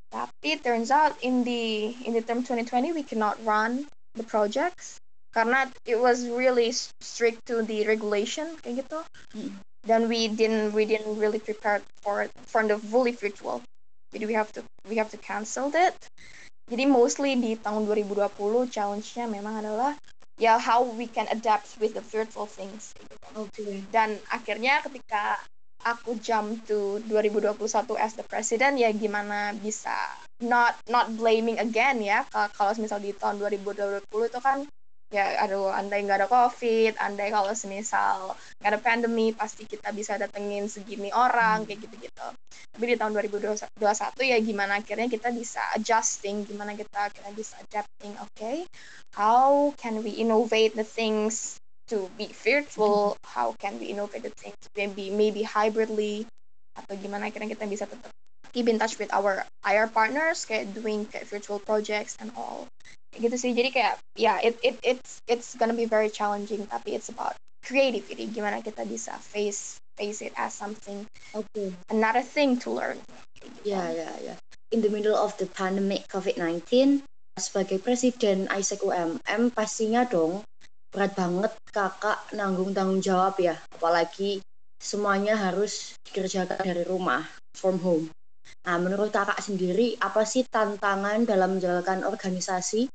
Tapi 0.09 0.57
turns 0.63 0.89
out 0.89 1.13
in 1.21 1.43
the 1.43 1.93
in 2.05 2.13
the 2.13 2.23
term 2.23 2.41
2020 2.41 2.93
we 2.93 3.03
cannot 3.03 3.37
run 3.45 3.85
the 4.15 4.23
projects. 4.23 4.99
Karena 5.29 5.69
it 5.85 5.99
was 5.99 6.25
really 6.25 6.73
strict 6.73 7.45
to 7.45 7.61
the 7.61 7.85
regulation 7.85 8.57
kayak 8.65 8.81
gitu. 8.81 8.99
Dan 9.85 10.09
we 10.09 10.27
didn't 10.27 10.73
we 10.73 10.89
didn't 10.89 11.19
really 11.19 11.37
prepare 11.37 11.83
for 12.01 12.25
it 12.25 12.31
for 12.49 12.65
the 12.65 12.79
fully 12.79 13.13
virtual. 13.13 13.61
Jadi 14.09 14.25
we 14.25 14.33
have 14.33 14.49
to 14.55 14.65
we 14.89 14.97
have 14.97 15.11
to 15.13 15.19
cancel 15.21 15.69
it. 15.75 15.93
Jadi 16.69 16.85
mostly 16.89 17.37
di 17.37 17.57
tahun 17.57 17.85
2020 17.85 18.69
challenge-nya 18.69 19.25
memang 19.25 19.61
adalah 19.61 19.97
ya 20.39 20.55
how 20.57 20.81
we 20.81 21.05
can 21.05 21.27
adapt 21.29 21.75
with 21.83 21.93
the 21.93 22.01
virtual 22.01 22.47
things 22.47 22.95
Oke. 23.35 23.83
dan 23.91 24.15
akhirnya 24.31 24.79
ketika 24.81 25.37
aku 25.83 26.15
jump 26.19 26.63
to 26.67 26.99
2021 27.07 27.59
as 27.99 28.15
the 28.15 28.25
president 28.25 28.79
ya 28.79 28.91
gimana 28.91 29.51
bisa 29.59 29.95
not 30.43 30.75
not 30.87 31.11
blaming 31.15 31.59
again 31.59 31.99
ya 31.99 32.23
Ka- 32.27 32.51
kalau 32.55 32.71
misal 32.79 32.99
di 33.03 33.11
tahun 33.15 33.39
2020 33.39 34.31
itu 34.31 34.39
kan 34.39 34.63
ya 35.09 35.41
aduh 35.41 35.73
andai 35.73 36.05
nggak 36.05 36.21
ada 36.21 36.29
covid 36.29 36.93
andai 37.01 37.33
kalau 37.33 37.49
semisal 37.57 38.37
nggak 38.61 38.71
ada 38.77 38.79
pandemi 38.79 39.33
pasti 39.33 39.65
kita 39.65 39.89
bisa 39.89 40.21
datengin 40.21 40.69
segini 40.69 41.09
orang 41.09 41.65
kayak 41.65 41.81
gitu-gitu. 41.81 42.27
Tapi 42.69 42.83
di 42.85 42.95
tahun 42.95 43.17
2021 43.17 43.81
ya 44.21 44.37
gimana 44.37 44.77
akhirnya 44.77 45.09
kita 45.09 45.33
bisa 45.33 45.65
adjusting 45.73 46.45
gimana 46.45 46.77
kita 46.77 47.09
akhirnya 47.09 47.33
bisa 47.33 47.57
adapting 47.57 48.13
oke 48.21 48.69
how 49.17 49.73
can 49.81 50.05
we 50.05 50.21
innovate 50.21 50.77
the 50.77 50.85
things 50.85 51.57
to 51.89 52.05
be 52.13 52.29
virtual 52.45 53.17
how 53.25 53.57
can 53.57 53.81
we 53.81 53.89
innovate 53.89 54.21
the 54.21 54.33
things 54.37 54.61
maybe 54.77 55.09
maybe 55.09 55.41
hybridly 55.41 56.29
atau 56.77 56.93
gimana 57.01 57.33
akhirnya 57.33 57.49
kita 57.49 57.65
bisa 57.65 57.89
tetap 57.89 58.13
keep 58.53 58.69
in 58.69 58.77
touch 58.77 59.01
with 59.01 59.09
our 59.09 59.41
IR 59.65 59.89
partners 59.89 60.45
kayak 60.45 60.69
doing 60.77 61.09
kayak 61.09 61.25
virtual 61.25 61.57
projects 61.57 62.13
and 62.21 62.29
all 62.37 62.69
gitu 63.17 63.35
sih 63.35 63.57
jadi 63.57 63.69
kayak 63.73 63.95
ya 64.13 64.37
it, 64.43 64.55
it 64.61 64.77
it's 64.85 65.23
it's 65.25 65.57
gonna 65.57 65.73
be 65.73 65.89
very 65.89 66.11
challenging 66.13 66.61
tapi 66.69 66.93
it's 66.93 67.09
about 67.09 67.33
creativity 67.65 68.29
gimana 68.29 68.61
kita 68.61 68.85
bisa 68.85 69.17
face 69.17 69.81
face 69.99 70.23
it 70.23 70.31
as 70.39 70.55
something 70.55 71.03
Oke. 71.35 71.75
another 71.93 72.25
thing 72.25 72.57
to 72.57 72.73
learn. 72.73 72.97
Ya, 73.61 73.91
ya, 73.93 74.09
ya. 74.23 74.35
In 74.73 74.81
the 74.81 74.89
middle 74.89 75.13
of 75.13 75.35
the 75.37 75.45
pandemic 75.45 76.09
COVID-19, 76.09 77.01
sebagai 77.37 77.77
presiden 77.77 78.49
Isaac 78.49 78.81
UMM, 78.81 79.53
pastinya 79.53 80.05
dong 80.07 80.41
berat 80.89 81.13
banget 81.13 81.53
kakak 81.69 82.17
nanggung 82.33 82.73
tanggung 82.73 83.03
jawab 83.03 83.37
ya. 83.37 83.55
Apalagi 83.77 84.41
semuanya 84.81 85.37
harus 85.37 85.93
dikerjakan 86.09 86.65
dari 86.65 86.81
rumah, 86.87 87.21
from 87.53 87.77
home. 87.83 88.09
Nah, 88.65 88.77
menurut 88.81 89.13
kakak 89.13 89.39
sendiri, 89.39 89.95
apa 90.01 90.25
sih 90.25 90.43
tantangan 90.49 91.23
dalam 91.29 91.57
menjalankan 91.57 92.03
organisasi 92.09 92.89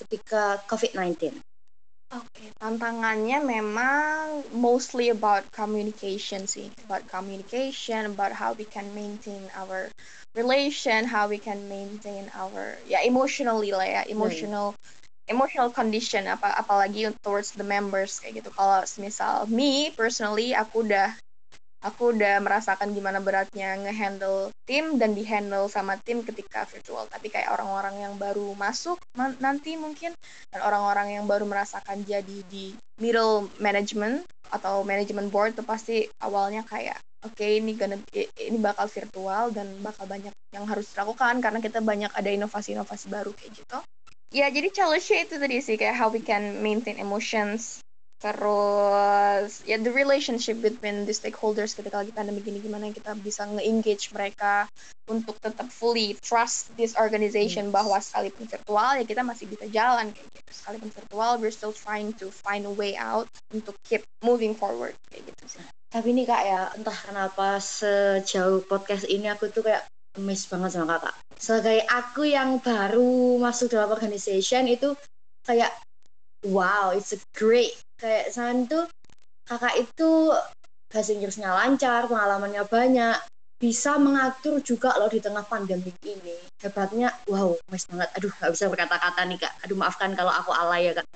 ketika 0.00 0.58
COVID-19? 0.64 1.36
Oke, 2.10 2.50
tantangannya 2.58 3.38
memang 3.38 4.42
mostly 4.50 5.14
about 5.14 5.46
communication 5.54 6.42
sih, 6.42 6.66
about 6.82 7.06
communication, 7.06 8.10
about 8.10 8.34
how 8.34 8.50
we 8.50 8.66
can 8.66 8.90
maintain 8.98 9.46
our 9.54 9.86
relation, 10.34 11.06
how 11.06 11.30
we 11.30 11.38
can 11.38 11.70
maintain 11.70 12.26
our 12.34 12.74
ya 12.90 12.98
emotionally 13.06 13.70
lah 13.70 13.86
ya, 13.86 14.02
emotional 14.10 14.74
emotional 15.30 15.70
condition 15.70 16.26
apa 16.26 16.50
apalagi 16.58 17.06
towards 17.22 17.54
the 17.54 17.62
members 17.62 18.18
kayak 18.18 18.42
gitu. 18.42 18.50
Kalau 18.58 18.82
misal 18.98 19.46
me 19.46 19.94
personally 19.94 20.50
aku 20.50 20.82
udah 20.82 21.14
aku 21.80 22.12
udah 22.12 22.40
merasakan 22.44 22.92
gimana 22.92 23.18
beratnya 23.24 23.76
ngehandle 23.80 24.52
tim 24.68 25.00
dan 25.00 25.16
dihandle 25.16 25.66
sama 25.72 25.96
tim 26.00 26.20
ketika 26.20 26.68
virtual. 26.68 27.08
Tapi 27.08 27.32
kayak 27.32 27.52
orang-orang 27.52 28.04
yang 28.04 28.14
baru 28.20 28.52
masuk 28.56 29.00
nanti 29.16 29.76
mungkin 29.80 30.12
dan 30.52 30.60
orang-orang 30.60 31.16
yang 31.16 31.24
baru 31.24 31.48
merasakan 31.48 32.04
jadi 32.04 32.44
di 32.52 32.76
middle 33.00 33.48
management 33.58 34.24
atau 34.52 34.84
management 34.84 35.32
board 35.32 35.56
tuh 35.56 35.64
pasti 35.64 36.04
awalnya 36.20 36.66
kayak 36.66 36.98
oke 37.24 37.44
ini 37.44 37.76
gonna 37.76 37.96
ini 38.16 38.58
bakal 38.60 38.88
virtual 38.88 39.52
dan 39.52 39.80
bakal 39.80 40.04
banyak 40.04 40.32
yang 40.52 40.64
harus 40.68 40.90
dilakukan 40.92 41.40
karena 41.40 41.58
kita 41.62 41.80
banyak 41.80 42.12
ada 42.12 42.28
inovasi-inovasi 42.28 43.06
baru 43.08 43.32
kayak 43.32 43.52
gitu. 43.56 43.78
Ya 44.30 44.46
jadi 44.46 44.70
challenge-nya 44.70 45.26
itu 45.26 45.34
tadi 45.42 45.56
sih 45.58 45.74
kayak 45.74 45.96
how 45.98 46.06
we 46.06 46.22
can 46.22 46.62
maintain 46.62 47.02
emotions 47.02 47.82
terus 48.20 49.64
ya 49.64 49.80
the 49.80 49.88
relationship 49.88 50.60
between 50.60 51.08
the 51.08 51.14
stakeholders 51.16 51.72
ketika 51.72 52.04
lagi 52.04 52.12
pandemi 52.12 52.44
gini 52.44 52.60
gimana 52.60 52.92
kita 52.92 53.16
bisa 53.16 53.48
nge-engage 53.48 54.12
mereka 54.12 54.68
untuk 55.08 55.40
tetap 55.40 55.66
fully 55.72 56.14
trust 56.20 56.70
this 56.76 56.94
organization 56.94 57.72
Yes. 57.72 57.74
bahwa 57.74 57.96
sekalipun 57.98 58.44
virtual 58.46 58.90
ya 59.00 59.04
kita 59.08 59.22
masih 59.24 59.48
bisa 59.48 59.64
jalan 59.72 60.12
kayak 60.12 60.28
gitu 60.30 60.50
sekalipun 60.52 60.88
virtual 60.92 61.32
we're 61.40 61.50
still 61.54 61.72
trying 61.74 62.12
to 62.12 62.28
find 62.28 62.68
a 62.68 62.74
way 62.76 62.94
out 62.94 63.24
untuk 63.50 63.74
keep 63.88 64.04
moving 64.20 64.52
forward 64.52 64.92
kayak 65.08 65.24
gitu 65.24 65.58
sih 65.58 65.64
Tapi 65.90 66.14
nih 66.14 66.22
kak 66.22 66.42
ya, 66.46 66.60
entah 66.78 66.94
kenapa 66.94 67.58
sejauh 67.58 68.62
podcast 68.62 69.10
ini 69.10 69.26
aku 69.26 69.50
tuh 69.50 69.66
kayak 69.66 69.82
miss 70.22 70.46
banget 70.46 70.78
sama 70.78 70.86
kakak. 70.94 71.18
Sebagai 71.34 71.82
aku 71.82 72.30
yang 72.30 72.62
baru 72.62 73.34
masuk 73.42 73.74
dalam 73.74 73.90
organization 73.90 74.70
itu 74.70 74.94
kayak 75.42 75.74
wow, 76.46 76.94
it's 76.94 77.10
a 77.10 77.18
great. 77.34 77.74
Kayak 78.00 78.32
sana 78.32 78.64
tuh 78.64 78.84
kakak 79.44 79.76
itu 79.76 80.32
bahasa 80.88 81.12
Inggrisnya 81.12 81.52
lancar, 81.52 82.08
pengalamannya 82.08 82.64
banyak, 82.64 83.16
bisa 83.60 84.00
mengatur 84.00 84.64
juga 84.64 84.96
loh 84.96 85.12
di 85.12 85.20
tengah 85.20 85.44
pandemi 85.44 85.92
ini. 86.08 86.34
Hebatnya, 86.64 87.12
wow, 87.28 87.52
miss 87.68 87.84
banget. 87.84 88.08
Aduh, 88.16 88.32
nggak 88.32 88.52
bisa 88.56 88.64
berkata-kata 88.72 89.20
nih 89.28 89.38
kak. 89.38 89.52
Aduh, 89.68 89.76
maafkan 89.76 90.16
kalau 90.16 90.32
aku 90.32 90.50
alay 90.50 90.88
ya 90.88 90.92
kak. 90.96 91.06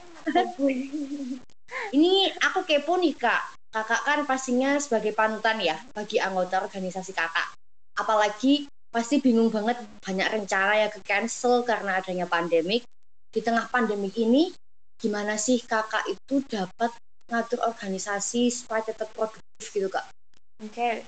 Ini 1.96 2.36
aku 2.44 2.68
kepo 2.68 3.00
nih 3.00 3.16
kak. 3.16 3.56
Kakak 3.72 4.06
kan 4.06 4.20
pastinya 4.28 4.78
sebagai 4.78 5.16
panutan 5.16 5.58
ya 5.58 5.80
bagi 5.96 6.20
anggota 6.20 6.62
organisasi 6.62 7.16
kakak. 7.16 7.56
Apalagi 7.98 8.68
pasti 8.92 9.18
bingung 9.18 9.50
banget 9.50 9.80
banyak 10.04 10.28
rencana 10.30 10.86
yang 10.86 10.92
ke 10.92 11.00
cancel 11.02 11.66
karena 11.66 11.98
adanya 11.98 12.28
pandemik. 12.28 12.86
Di 13.34 13.42
tengah 13.42 13.66
pandemik 13.66 14.14
ini, 14.14 14.54
gimana 14.98 15.34
sih 15.36 15.60
kakak 15.62 16.06
itu 16.08 16.40
dapat 16.46 16.90
ngatur 17.28 17.60
organisasi 17.64 18.52
supaya 18.52 18.84
tetap 18.84 19.10
produktif 19.16 19.66
gitu 19.72 19.88
kak? 19.88 20.04
Okay. 20.62 21.02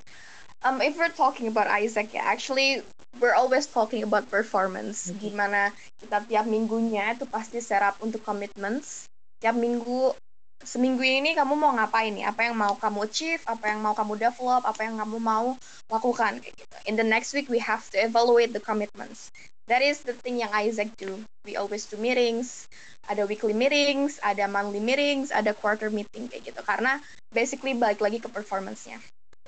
Um, 0.64 0.80
if 0.80 0.96
we're 0.96 1.12
talking 1.12 1.46
about 1.46 1.68
Isaac, 1.68 2.10
ya, 2.16 2.24
actually 2.24 2.82
we're 3.20 3.36
always 3.36 3.68
talking 3.68 4.02
about 4.02 4.28
performance. 4.32 5.08
Mhm. 5.08 5.20
Gimana 5.20 5.70
kita 6.00 6.24
tiap 6.26 6.44
minggunya 6.48 7.14
itu 7.14 7.28
pasti 7.28 7.60
set 7.60 7.84
up 7.84 8.00
untuk 8.00 8.24
commitments. 8.24 9.06
Tiap 9.40 9.54
minggu, 9.54 10.16
seminggu 10.64 11.04
ini 11.04 11.36
kamu 11.36 11.54
mau 11.54 11.72
ngapain 11.76 12.12
nih? 12.16 12.26
Apa 12.26 12.48
yang 12.48 12.56
mau 12.56 12.74
kamu 12.76 13.04
achieve? 13.04 13.42
Apa 13.44 13.72
yang 13.72 13.84
mau 13.84 13.92
kamu 13.92 14.16
develop? 14.16 14.64
Apa 14.64 14.88
yang 14.88 14.96
kamu 14.96 15.16
mau 15.20 15.54
lakukan 15.92 16.40
kayak 16.40 16.54
gitu. 16.56 16.76
In 16.88 16.96
the 16.96 17.06
next 17.06 17.36
week 17.36 17.52
we 17.52 17.60
have 17.60 17.84
to 17.92 18.00
evaluate 18.00 18.56
the 18.56 18.62
commitments. 18.62 19.28
That 19.66 19.82
is 19.82 20.06
the 20.06 20.14
thing 20.14 20.38
yang 20.38 20.54
Isaac 20.54 20.94
do. 20.94 21.18
We 21.42 21.58
always 21.58 21.90
do 21.90 21.98
meetings. 21.98 22.70
Ada 23.10 23.26
weekly 23.26 23.54
meetings, 23.54 24.18
ada 24.22 24.46
monthly 24.46 24.82
meetings, 24.82 25.34
ada 25.34 25.54
quarter 25.54 25.90
meeting 25.90 26.30
kayak 26.30 26.54
gitu. 26.54 26.60
Karena 26.62 27.02
basically 27.34 27.74
balik 27.74 27.98
lagi 27.98 28.22
ke 28.22 28.30
performance-nya 28.30 28.98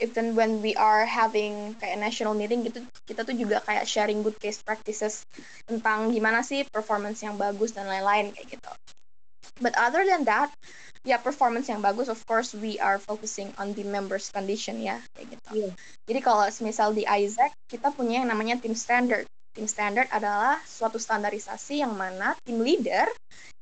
even 0.01 0.35
when 0.35 0.63
we 0.63 0.75
are 0.79 1.05
having 1.05 1.75
kayak 1.83 1.99
national 1.99 2.35
meeting 2.35 2.63
gitu 2.67 2.83
kita 3.07 3.27
tuh 3.27 3.35
juga 3.35 3.59
kayak 3.67 3.85
sharing 3.87 4.23
good 4.23 4.39
case 4.39 4.63
practices 4.63 5.27
tentang 5.67 6.15
gimana 6.15 6.43
sih 6.47 6.63
performance 6.71 7.23
yang 7.23 7.35
bagus 7.35 7.75
dan 7.75 7.91
lain-lain 7.91 8.31
kayak 8.35 8.59
gitu 8.59 8.73
but 9.59 9.75
other 9.75 10.07
than 10.07 10.23
that 10.23 10.51
ya 11.03 11.19
performance 11.19 11.67
yang 11.67 11.83
bagus 11.83 12.07
of 12.07 12.19
course 12.27 12.55
we 12.55 12.79
are 12.79 12.99
focusing 13.03 13.51
on 13.59 13.75
the 13.75 13.83
members 13.87 14.31
condition 14.31 14.79
ya 14.79 15.03
kayak 15.19 15.35
gitu 15.35 15.51
yeah. 15.67 15.73
jadi 16.07 16.21
kalau 16.23 16.47
misal 16.63 16.95
di 16.95 17.03
Isaac 17.07 17.55
kita 17.67 17.91
punya 17.91 18.23
yang 18.23 18.31
namanya 18.31 18.59
team 18.59 18.79
standard 18.79 19.27
tim 19.55 19.67
standard 19.67 20.09
adalah 20.11 20.61
suatu 20.65 21.01
standarisasi 21.01 21.81
yang 21.81 21.95
mana 21.95 22.37
tim 22.45 22.61
leader 22.61 23.09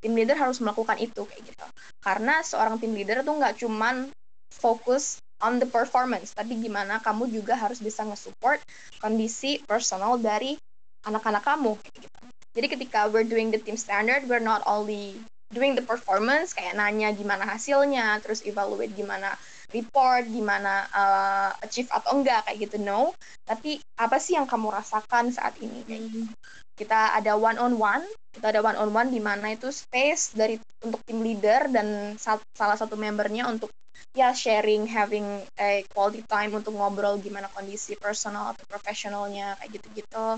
tim 0.02 0.12
leader 0.12 0.36
harus 0.36 0.58
melakukan 0.62 0.98
itu 0.98 1.24
kayak 1.26 1.42
gitu 1.46 1.66
karena 2.02 2.42
seorang 2.42 2.78
tim 2.78 2.92
leader 2.92 3.22
tuh 3.26 3.34
nggak 3.36 3.54
cuman 3.60 4.10
fokus 4.56 5.20
on 5.44 5.60
the 5.60 5.68
performance, 5.68 6.32
tapi 6.32 6.56
gimana 6.56 7.00
kamu 7.04 7.28
juga 7.28 7.56
harus 7.56 7.80
bisa 7.80 8.04
nge-support 8.08 8.60
kondisi 9.00 9.60
personal 9.68 10.16
dari 10.16 10.56
anak-anak 11.04 11.44
kamu. 11.44 11.76
Gitu. 11.92 12.08
Jadi 12.56 12.66
ketika 12.72 13.12
we're 13.12 13.26
doing 13.26 13.52
the 13.52 13.60
team 13.60 13.76
standard, 13.76 14.24
we're 14.24 14.40
not 14.40 14.64
only 14.64 15.20
doing 15.52 15.76
the 15.76 15.84
performance, 15.84 16.56
kayak 16.56 16.72
nanya 16.72 17.12
gimana 17.12 17.44
hasilnya, 17.44 18.16
terus 18.24 18.40
evaluate 18.48 18.96
gimana 18.96 19.36
report, 19.76 20.24
gimana 20.28 20.88
uh, 20.88 21.50
achieve 21.60 21.92
atau 21.92 22.16
enggak, 22.16 22.48
kayak 22.48 22.68
gitu, 22.68 22.76
no. 22.80 23.12
Tapi 23.44 23.78
apa 24.00 24.16
sih 24.16 24.34
yang 24.34 24.48
kamu 24.48 24.72
rasakan 24.72 25.30
saat 25.30 25.54
ini, 25.60 25.84
kayak 25.84 26.02
gitu. 26.08 26.32
Kita 26.76 27.16
ada 27.16 27.36
one 27.36 27.60
on 27.60 27.76
one, 27.76 28.04
kita 28.36 28.52
ada 28.52 28.60
one 28.60 28.76
on 28.76 28.90
one 28.92 29.08
di 29.12 29.20
mana 29.20 29.52
itu 29.52 29.68
space 29.72 30.36
dari 30.36 30.60
untuk 30.84 31.00
tim 31.04 31.24
leader 31.24 31.72
dan 31.72 32.16
salah 32.20 32.76
satu 32.76 32.96
membernya 32.96 33.48
untuk 33.48 33.72
ya 34.16 34.32
sharing 34.32 34.88
having 34.88 35.24
a 35.60 35.84
quality 35.92 36.24
time 36.28 36.52
untuk 36.56 36.72
ngobrol 36.76 37.20
gimana 37.20 37.48
kondisi 37.52 37.96
personal 37.96 38.52
atau 38.52 38.64
profesionalnya 38.68 39.56
kayak 39.60 39.80
gitu-gitu 39.80 40.28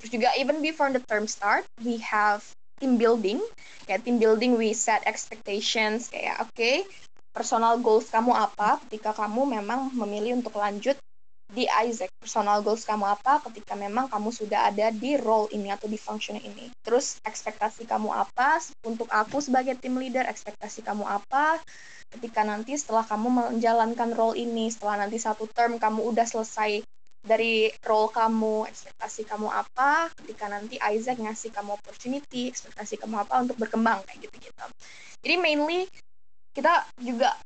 terus 0.00 0.10
juga 0.12 0.28
even 0.40 0.60
before 0.64 0.88
the 0.92 1.02
term 1.08 1.28
start 1.28 1.64
we 1.84 2.00
have 2.00 2.40
team 2.80 2.96
building 2.96 3.40
kayak 3.84 4.04
team 4.04 4.16
building 4.16 4.56
we 4.56 4.72
set 4.72 5.04
expectations 5.04 6.08
kayak 6.08 6.40
oke 6.40 6.48
okay, 6.54 6.84
personal 7.38 7.78
goals 7.78 8.10
kamu 8.10 8.34
apa 8.34 8.82
ketika 8.90 9.14
kamu 9.14 9.46
memang 9.62 9.94
memilih 9.94 10.42
untuk 10.42 10.58
lanjut 10.58 10.98
di 11.54 11.70
Isaac? 11.70 12.10
Personal 12.18 12.66
goals 12.66 12.82
kamu 12.82 13.06
apa 13.06 13.38
ketika 13.46 13.78
memang 13.78 14.10
kamu 14.10 14.34
sudah 14.34 14.66
ada 14.66 14.90
di 14.90 15.14
role 15.14 15.46
ini 15.54 15.70
atau 15.70 15.86
di 15.86 15.94
function 15.94 16.34
ini? 16.34 16.74
Terus 16.82 17.22
ekspektasi 17.22 17.86
kamu 17.86 18.10
apa 18.10 18.58
untuk 18.82 19.06
aku 19.06 19.38
sebagai 19.38 19.78
team 19.78 20.02
leader? 20.02 20.26
Ekspektasi 20.26 20.82
kamu 20.82 21.06
apa 21.06 21.62
ketika 22.18 22.42
nanti 22.42 22.74
setelah 22.74 23.06
kamu 23.06 23.30
menjalankan 23.30 24.18
role 24.18 24.34
ini? 24.34 24.74
Setelah 24.74 25.06
nanti 25.06 25.22
satu 25.22 25.46
term 25.46 25.78
kamu 25.78 26.10
udah 26.10 26.26
selesai 26.26 26.82
dari 27.22 27.70
role 27.86 28.10
kamu 28.10 28.66
ekspektasi 28.66 29.30
kamu 29.30 29.46
apa 29.46 30.10
ketika 30.26 30.50
nanti 30.50 30.74
Isaac 30.82 31.22
ngasih 31.22 31.54
kamu 31.54 31.78
opportunity? 31.78 32.50
Ekspektasi 32.50 32.98
kamu 32.98 33.14
apa 33.22 33.46
untuk 33.46 33.54
berkembang? 33.62 34.02
Kayak 34.10 34.26
gitu 34.26 34.50
gitu 34.50 34.66
jadi 35.18 35.34
mainly 35.38 35.90
kita 36.58 36.82
juga 36.98 37.38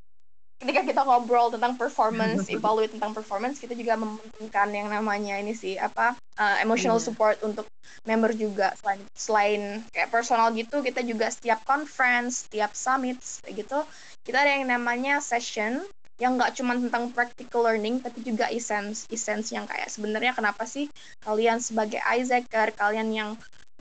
ketika 0.63 0.87
kita 0.87 1.03
ngobrol 1.03 1.51
tentang 1.51 1.75
performance, 1.75 2.47
evaluate 2.55 2.95
tentang 2.95 3.13
performance, 3.13 3.59
kita 3.59 3.75
juga 3.75 3.99
mementingkan 3.99 4.71
yang 4.73 4.89
namanya 4.89 5.37
ini 5.37 5.53
sih 5.53 5.75
apa 5.77 6.15
uh, 6.39 6.57
emotional 6.63 6.97
yeah. 7.03 7.07
support 7.11 7.37
untuk 7.45 7.67
member 8.07 8.31
juga 8.33 8.73
selain 8.79 9.03
selain 9.13 9.63
kayak 9.93 10.09
personal 10.15 10.55
gitu, 10.55 10.81
kita 10.81 11.03
juga 11.03 11.29
setiap 11.29 11.61
conference, 11.67 12.47
setiap 12.47 12.73
summit 12.73 13.19
gitu, 13.51 13.85
kita 14.23 14.39
ada 14.39 14.55
yang 14.57 14.71
namanya 14.71 15.19
session 15.19 15.83
yang 16.23 16.39
nggak 16.39 16.55
cuma 16.55 16.79
tentang 16.79 17.11
practical 17.11 17.67
learning 17.67 17.99
tapi 17.99 18.23
juga 18.23 18.47
essence 18.47 19.11
essence 19.11 19.51
yang 19.51 19.67
kayak 19.67 19.91
sebenarnya 19.91 20.31
kenapa 20.31 20.63
sih 20.71 20.87
kalian 21.27 21.59
sebagai 21.59 21.99
Isaacer 21.99 22.71
kalian 22.79 23.11
yang 23.11 23.31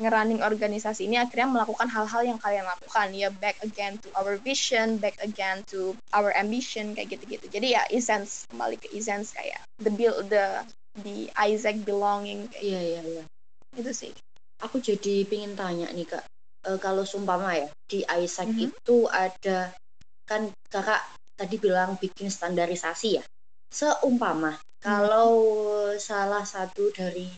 ngerunning 0.02 0.42
organisasi 0.42 1.06
ini 1.06 1.22
akhirnya 1.22 1.48
melakukan 1.48 1.86
hal-hal 1.88 2.26
yang 2.26 2.40
kalian 2.42 2.66
lakukan. 2.66 3.14
Ya 3.14 3.30
back 3.30 3.62
again 3.62 4.02
to 4.02 4.10
our 4.18 4.36
vision 4.42 4.98
back 4.98 5.16
again 5.22 5.62
to 5.70 5.94
our 6.12 6.34
ambition 6.34 6.98
kayak 6.98 7.14
gitu-gitu. 7.14 7.46
Jadi 7.48 7.78
ya 7.78 7.86
essence 7.94 8.50
kembali 8.50 8.82
ke 8.82 8.90
essence 8.92 9.38
kayak 9.38 9.62
the 9.78 9.94
build 9.94 10.28
the 10.34 10.66
the 11.06 11.30
Isaac 11.38 11.86
belonging 11.86 12.50
kayak 12.50 12.64
iya 12.66 12.82
iya 12.82 13.02
iya. 13.06 13.24
Itu 13.78 13.94
sih. 13.94 14.12
Aku 14.66 14.82
jadi 14.82 15.24
pingin 15.30 15.54
tanya 15.54 15.88
nih 15.94 16.10
kak. 16.10 16.26
E, 16.62 16.78
kalau 16.78 17.06
sumpama 17.06 17.58
ya 17.58 17.70
di 17.86 18.02
Isaac 18.06 18.50
mm 18.50 18.58
-hmm. 18.58 18.68
itu 18.70 18.98
ada 19.10 19.74
kan 20.26 20.50
kakak 20.70 21.02
tadi 21.38 21.56
bilang 21.62 21.98
bikin 22.02 22.30
standarisasi 22.30 23.22
ya. 23.22 23.24
Seumpama 23.72 24.58
mm 24.58 24.58
-hmm. 24.58 24.82
kalau 24.82 25.32
salah 26.02 26.46
satu 26.46 26.90
dari 26.90 27.30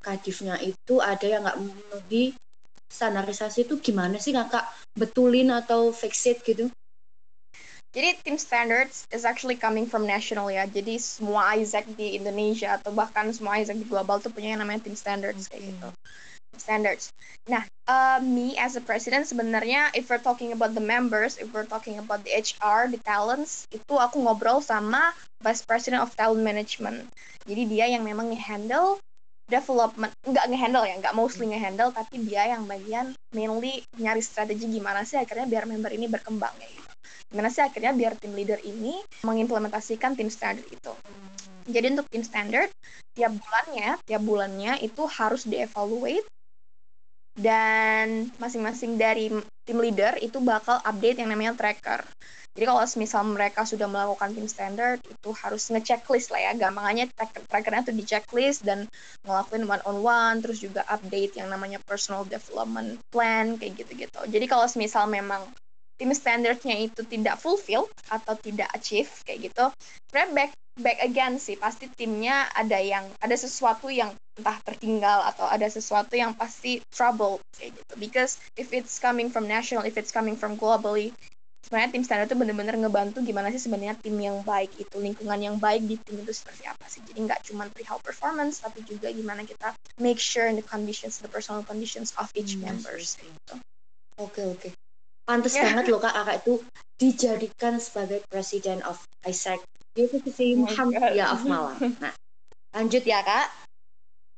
kadifnya 0.00 0.56
itu 0.60 0.98
ada 0.98 1.26
yang 1.28 1.44
nggak 1.44 1.60
memenuhi 1.60 2.32
standarisasi 2.90 3.70
itu 3.70 3.78
gimana 3.78 4.18
sih 4.18 4.34
kakak 4.34 4.66
betulin 4.98 5.54
atau 5.54 5.94
fix 5.94 6.26
it 6.26 6.42
gitu? 6.42 6.68
Jadi 7.90 8.22
tim 8.22 8.38
standards 8.38 9.02
is 9.10 9.26
actually 9.26 9.58
coming 9.58 9.82
from 9.82 10.06
national 10.06 10.46
ya. 10.46 10.62
Jadi 10.66 11.02
semua 11.02 11.58
Isaac 11.58 11.90
di 11.98 12.14
Indonesia 12.14 12.78
atau 12.78 12.94
bahkan 12.94 13.26
semua 13.34 13.58
Isaac 13.58 13.82
di 13.82 13.86
global 13.86 14.22
tuh 14.22 14.30
punya 14.30 14.54
yang 14.54 14.62
namanya 14.62 14.86
tim 14.86 14.94
standards 14.94 15.50
kayak 15.50 15.74
gitu. 15.74 15.88
Standards. 16.54 17.10
Nah, 17.50 17.66
uh, 17.90 18.22
me 18.22 18.54
as 18.54 18.78
a 18.78 18.82
president 18.82 19.26
sebenarnya 19.26 19.90
if 19.98 20.06
we're 20.06 20.22
talking 20.22 20.54
about 20.54 20.70
the 20.70 20.82
members, 20.82 21.34
if 21.42 21.50
we're 21.50 21.66
talking 21.66 21.98
about 21.98 22.22
the 22.22 22.30
HR, 22.30 22.86
the 22.86 23.02
talents, 23.02 23.66
itu 23.74 23.94
aku 23.98 24.22
ngobrol 24.22 24.62
sama 24.62 25.10
Vice 25.42 25.66
President 25.66 26.06
of 26.06 26.14
Talent 26.14 26.46
Management. 26.46 27.10
Jadi 27.42 27.62
dia 27.66 27.90
yang 27.90 28.06
memang 28.06 28.30
handle 28.38 29.02
development 29.50 30.14
nggak 30.22 30.46
ngehandle 30.46 30.86
ya 30.86 30.94
nggak 31.02 31.16
mostly 31.18 31.50
ngehandle 31.50 31.90
tapi 31.90 32.22
dia 32.22 32.46
yang 32.48 32.64
bagian 32.70 33.12
mainly 33.34 33.82
nyari 33.98 34.22
strategi 34.22 34.70
gimana 34.70 35.02
sih 35.02 35.18
akhirnya 35.18 35.50
biar 35.50 35.66
member 35.66 35.90
ini 35.90 36.06
berkembang 36.06 36.54
ya 36.56 36.68
gitu. 36.70 36.90
Gimana 37.30 37.50
sih 37.50 37.62
akhirnya 37.62 37.92
biar 37.94 38.14
tim 38.16 38.32
leader 38.34 38.58
ini 38.62 39.02
mengimplementasikan 39.26 40.14
tim 40.14 40.30
standard 40.30 40.66
itu. 40.70 40.92
Jadi 41.70 41.86
untuk 41.98 42.06
tim 42.10 42.22
standard 42.22 42.70
tiap 43.14 43.34
bulannya 43.34 43.98
tiap 44.06 44.22
bulannya 44.22 44.72
itu 44.80 45.02
harus 45.10 45.44
dievaluate 45.44 46.26
dan 47.40 48.28
masing-masing 48.36 49.00
dari 49.00 49.32
tim 49.64 49.78
leader 49.80 50.20
itu 50.20 50.38
bakal 50.44 50.76
update 50.84 51.24
yang 51.24 51.32
namanya 51.32 51.56
tracker 51.56 52.04
jadi 52.50 52.66
kalau 52.66 52.82
misal 52.98 53.22
mereka 53.30 53.62
sudah 53.62 53.86
melakukan 53.86 54.34
tim 54.34 54.44
standard 54.50 54.98
itu 55.06 55.30
harus 55.38 55.70
ngechecklist 55.70 56.34
lah 56.34 56.50
ya. 56.50 56.52
Gampangannya 56.58 57.06
trackernya 57.46 57.86
tuh 57.86 57.94
di 57.94 58.02
checklist 58.02 58.66
dan 58.66 58.90
ngelakuin 59.22 59.70
one 59.70 59.82
on 59.86 60.02
one 60.02 60.36
terus 60.42 60.58
juga 60.58 60.82
update 60.90 61.38
yang 61.38 61.46
namanya 61.46 61.78
personal 61.86 62.26
development 62.26 62.98
plan 63.14 63.54
kayak 63.54 63.80
gitu-gitu. 63.80 64.20
Jadi 64.26 64.44
kalau 64.50 64.66
misal 64.74 65.06
memang 65.06 65.46
tim 66.00 66.16
standardnya 66.16 66.80
itu 66.80 67.04
tidak 67.04 67.36
fulfill 67.36 67.84
atau 68.08 68.32
tidak 68.40 68.72
achieve 68.72 69.12
kayak 69.28 69.52
gitu, 69.52 69.68
sebenarnya 70.08 70.32
back 70.32 70.50
back 70.80 70.98
again 71.04 71.36
sih 71.36 71.60
pasti 71.60 71.92
timnya 71.92 72.48
ada 72.56 72.80
yang 72.80 73.04
ada 73.20 73.36
sesuatu 73.36 73.92
yang 73.92 74.16
entah 74.40 74.56
tertinggal 74.64 75.20
atau 75.28 75.44
ada 75.44 75.68
sesuatu 75.68 76.16
yang 76.16 76.32
pasti 76.32 76.80
trouble 76.88 77.36
kayak 77.60 77.76
gitu. 77.76 77.92
Because 78.00 78.40
if 78.56 78.72
it's 78.72 78.96
coming 78.96 79.28
from 79.28 79.44
national 79.44 79.84
if 79.84 80.00
it's 80.00 80.10
coming 80.10 80.40
from 80.40 80.56
globally 80.56 81.12
sebenarnya 81.60 81.92
tim 81.92 82.04
standar 82.08 82.24
itu 82.24 82.36
benar-benar 82.40 82.74
ngebantu 82.80 83.20
gimana 83.20 83.52
sih 83.52 83.60
sebenarnya 83.60 83.92
tim 84.00 84.16
yang 84.16 84.40
baik 84.40 84.72
itu 84.80 84.96
lingkungan 84.96 85.36
yang 85.36 85.56
baik 85.60 85.84
di 85.84 86.00
tim 86.00 86.24
itu 86.24 86.32
seperti 86.32 86.64
apa 86.64 86.88
sih. 86.88 87.04
Jadi 87.04 87.28
nggak 87.28 87.40
cuma 87.52 87.68
perihal 87.68 88.00
performance 88.00 88.64
tapi 88.64 88.80
juga 88.88 89.12
gimana 89.12 89.44
kita 89.44 89.76
make 90.00 90.16
sure 90.16 90.48
in 90.48 90.56
the 90.56 90.64
conditions 90.64 91.20
the 91.20 91.28
personal 91.28 91.60
conditions 91.60 92.16
of 92.16 92.32
each 92.32 92.56
hmm, 92.56 92.64
members 92.64 93.20
gitu. 93.20 93.54
Oke 94.16 94.40
oke 94.48 94.72
pantas 95.30 95.54
yeah. 95.54 95.70
banget 95.70 95.94
loh 95.94 96.02
kak 96.02 96.10
kakak 96.10 96.36
itu 96.42 96.54
dijadikan 96.98 97.78
sebagai 97.78 98.18
presiden 98.26 98.82
of 98.82 98.98
Isaac 99.22 99.62
itu 99.94 100.18
sih 100.26 100.58
oh 100.58 100.90
ya 101.14 101.30
of 101.30 101.46
Malang 101.46 101.78
nah 102.02 102.10
lanjut 102.74 103.06
ya 103.06 103.22
kak 103.22 103.46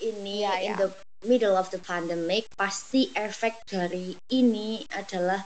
ini 0.05 0.45
yeah, 0.45 0.61
in 0.61 0.77
yeah. 0.77 0.79
the 0.85 0.89
middle 1.25 1.57
of 1.57 1.73
the 1.73 1.81
pandemic 1.81 2.45
pasti 2.61 3.09
efek 3.17 3.65
dari 3.65 4.13
ini 4.37 4.85
adalah 4.93 5.41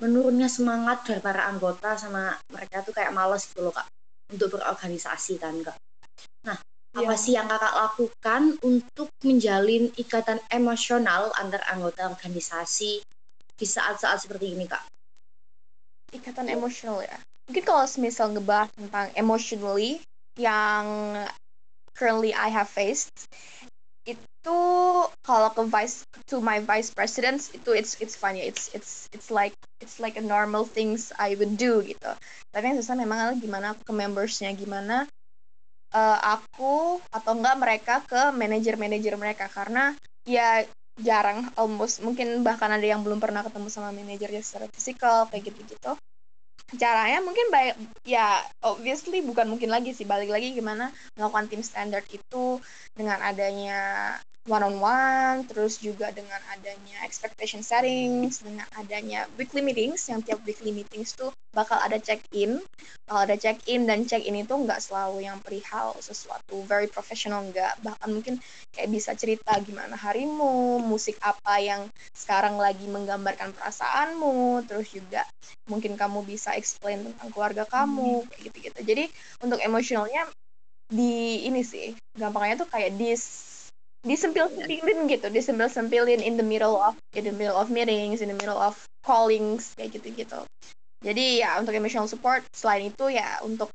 menurunnya 0.00 0.48
semangat 0.48 1.04
dari 1.04 1.20
para 1.20 1.46
anggota 1.46 1.94
sama 2.00 2.32
mereka 2.48 2.80
tuh 2.80 2.96
kayak 2.96 3.12
males 3.12 3.44
gitu 3.44 3.68
loh 3.68 3.74
kak 3.74 3.86
untuk 4.32 4.56
berorganisasi 4.56 5.36
kan 5.36 5.60
kak. 5.60 5.76
Nah 6.48 6.56
yeah. 6.96 7.04
apa 7.04 7.14
sih 7.18 7.36
yang 7.36 7.50
kakak 7.50 7.74
lakukan 7.74 8.42
untuk 8.64 9.10
menjalin 9.20 9.90
ikatan 9.98 10.40
emosional 10.48 11.34
antar 11.36 11.60
anggota 11.68 12.08
organisasi 12.08 13.02
di 13.62 13.66
saat-saat 13.70 14.26
seperti 14.26 14.58
ini 14.58 14.66
kak? 14.66 14.82
Ikatan 16.10 16.50
emosional 16.50 17.06
ya. 17.06 17.14
Mungkin 17.46 17.62
kalau 17.62 17.86
misal 18.02 18.34
ngebahas 18.34 18.74
tentang 18.74 19.14
emotionally 19.14 20.02
yang 20.34 21.14
currently 21.94 22.34
I 22.34 22.50
have 22.50 22.66
faced, 22.66 23.14
it 24.02 24.18
itu 24.42 24.58
kalau 25.22 25.54
ke 25.54 25.62
vice 25.70 26.02
to 26.26 26.42
my 26.42 26.58
vice 26.58 26.90
presidents 26.90 27.54
itu 27.54 27.78
it's 27.78 27.94
it's 28.02 28.18
fun 28.18 28.34
ya 28.34 28.42
it's 28.42 28.74
it's 28.74 29.06
it's 29.14 29.30
like 29.30 29.54
it's 29.78 30.02
like 30.02 30.18
a 30.18 30.24
normal 30.24 30.66
things 30.66 31.14
I 31.14 31.38
would 31.38 31.54
do 31.54 31.78
gitu 31.86 32.10
tapi 32.50 32.74
yang 32.74 32.82
susah 32.82 32.98
memang 32.98 33.22
adalah 33.22 33.38
gimana 33.38 33.66
aku 33.70 33.86
ke 33.86 33.94
membersnya 33.94 34.50
gimana 34.58 35.06
uh, 35.94 36.18
aku 36.26 36.98
atau 37.14 37.38
enggak 37.38 37.54
mereka 37.54 37.94
ke 38.02 38.34
manajer-manajer 38.34 39.14
mereka 39.14 39.46
karena 39.46 39.94
ya 40.26 40.66
jarang 41.02 41.50
almost. 41.58 42.00
Mungkin 42.00 42.46
bahkan 42.46 42.70
ada 42.70 42.86
yang 42.86 43.02
belum 43.02 43.18
pernah 43.18 43.42
ketemu 43.44 43.68
sama 43.68 43.90
manajernya 43.92 44.42
secara 44.42 44.66
fisikal 44.70 45.28
kayak 45.28 45.52
gitu-gitu. 45.52 45.92
Caranya 46.72 47.20
mungkin 47.20 47.52
baik 47.52 47.76
ya 48.08 48.40
obviously 48.64 49.20
bukan 49.20 49.44
mungkin 49.50 49.68
lagi 49.68 49.92
sih. 49.92 50.08
Balik 50.08 50.32
lagi 50.32 50.56
gimana 50.56 50.88
melakukan 51.18 51.52
tim 51.52 51.60
standar 51.60 52.00
itu 52.08 52.62
dengan 52.96 53.20
adanya 53.20 54.16
one 54.50 54.64
on 54.66 54.76
one 54.82 55.38
terus 55.46 55.78
juga 55.78 56.10
dengan 56.10 56.38
adanya 56.50 57.02
expectation 57.06 57.62
settings 57.62 58.42
dengan 58.42 58.66
adanya 58.74 59.30
weekly 59.38 59.62
meetings 59.62 60.02
yang 60.10 60.18
tiap 60.22 60.42
weekly 60.42 60.74
meetings 60.74 61.14
tuh 61.14 61.30
bakal 61.54 61.78
ada 61.78 62.00
check 62.00 62.18
in 62.34 62.58
kalau 63.12 63.28
ada 63.28 63.36
check 63.36 63.60
in 63.68 63.84
dan 63.84 64.08
check 64.08 64.24
in 64.24 64.40
itu 64.40 64.54
nggak 64.56 64.80
selalu 64.80 65.28
yang 65.28 65.36
perihal 65.44 65.92
sesuatu 66.00 66.64
very 66.64 66.88
professional 66.88 67.44
nggak. 67.44 67.76
Bahkan 67.84 68.08
mungkin 68.08 68.40
kayak 68.72 68.88
bisa 68.88 69.12
cerita 69.12 69.52
gimana 69.60 69.92
harimu 70.00 70.80
musik 70.80 71.20
apa 71.20 71.60
yang 71.60 71.92
sekarang 72.16 72.56
lagi 72.56 72.88
menggambarkan 72.88 73.52
perasaanmu 73.52 74.64
terus 74.64 74.88
juga 74.96 75.28
mungkin 75.68 75.92
kamu 76.00 76.24
bisa 76.24 76.56
explain 76.56 77.04
tentang 77.04 77.28
keluarga 77.36 77.68
kamu 77.68 78.24
kayak 78.32 78.40
gitu 78.48 78.56
gitu 78.72 78.80
jadi 78.80 79.04
untuk 79.44 79.60
emosionalnya 79.60 80.24
di 80.88 81.44
ini 81.44 81.60
sih 81.60 81.92
gampangnya 82.16 82.64
tuh 82.64 82.68
kayak 82.72 82.96
dis 82.96 83.51
disempil-sempilin 84.02 85.06
gitu, 85.06 85.26
disempil-sempilin 85.30 86.20
in 86.22 86.34
the 86.38 86.46
middle 86.46 86.78
of 86.78 86.98
in 87.14 87.22
the 87.22 87.34
middle 87.34 87.58
of 87.58 87.70
meetings, 87.70 88.18
in 88.20 88.30
the 88.30 88.38
middle 88.38 88.58
of 88.58 88.74
callings 89.06 89.74
kayak 89.78 89.98
gitu-gitu. 89.98 90.42
Jadi 91.02 91.42
ya 91.42 91.58
untuk 91.58 91.74
emotional 91.74 92.06
support 92.06 92.46
selain 92.54 92.90
itu 92.90 93.10
ya 93.10 93.42
untuk 93.42 93.70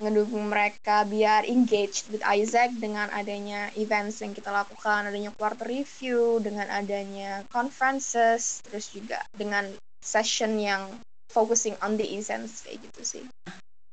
ngedukung 0.00 0.48
mereka 0.48 1.04
biar 1.04 1.44
engaged 1.44 2.08
with 2.08 2.24
Isaac 2.24 2.72
dengan 2.80 3.12
adanya 3.12 3.68
events 3.76 4.24
yang 4.24 4.32
kita 4.32 4.48
lakukan, 4.48 5.04
adanya 5.04 5.28
quarter 5.36 5.68
review, 5.68 6.40
dengan 6.40 6.72
adanya 6.72 7.44
conferences, 7.52 8.64
terus 8.64 8.88
juga 8.92 9.20
dengan 9.36 9.68
session 10.00 10.56
yang 10.56 10.88
focusing 11.28 11.76
on 11.84 12.00
the 12.00 12.08
essence 12.16 12.64
kayak 12.64 12.80
gitu 12.80 13.00
sih 13.04 13.24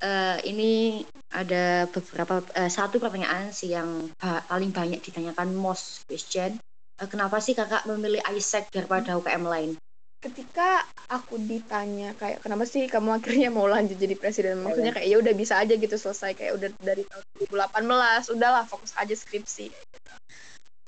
uh, 0.02 0.38
ini 0.46 1.02
ada 1.34 1.86
beberapa 1.90 2.40
uh, 2.56 2.70
satu 2.70 3.02
pertanyaan 3.02 3.50
sih 3.52 3.74
yang 3.74 4.08
ba 4.16 4.42
paling 4.46 4.72
banyak 4.72 5.02
ditanyakan 5.02 5.54
most 5.54 6.06
question. 6.08 6.58
Uh, 6.98 7.08
kenapa 7.10 7.38
sih 7.42 7.54
kakak 7.54 7.86
memilih 7.86 8.22
Isaac 8.34 8.70
daripada 8.70 9.18
UKM 9.18 9.44
lain? 9.46 9.70
Ketika 10.18 10.82
aku 11.06 11.38
ditanya 11.38 12.10
kayak 12.18 12.42
kenapa 12.42 12.66
sih 12.66 12.90
kamu 12.90 13.22
akhirnya 13.22 13.54
mau 13.54 13.70
lanjut 13.70 13.94
jadi 13.94 14.18
presiden, 14.18 14.58
maksudnya 14.66 14.90
kayak 14.90 15.06
ya 15.06 15.16
udah 15.22 15.34
bisa 15.34 15.54
aja 15.62 15.78
gitu 15.78 15.94
selesai 15.94 16.34
kayak 16.34 16.58
udah 16.58 16.68
dari 16.82 17.06
tahun 17.06 17.22
2018, 17.54 18.34
udahlah 18.34 18.64
fokus 18.66 18.90
aja 18.98 19.14
skripsi. 19.14 19.70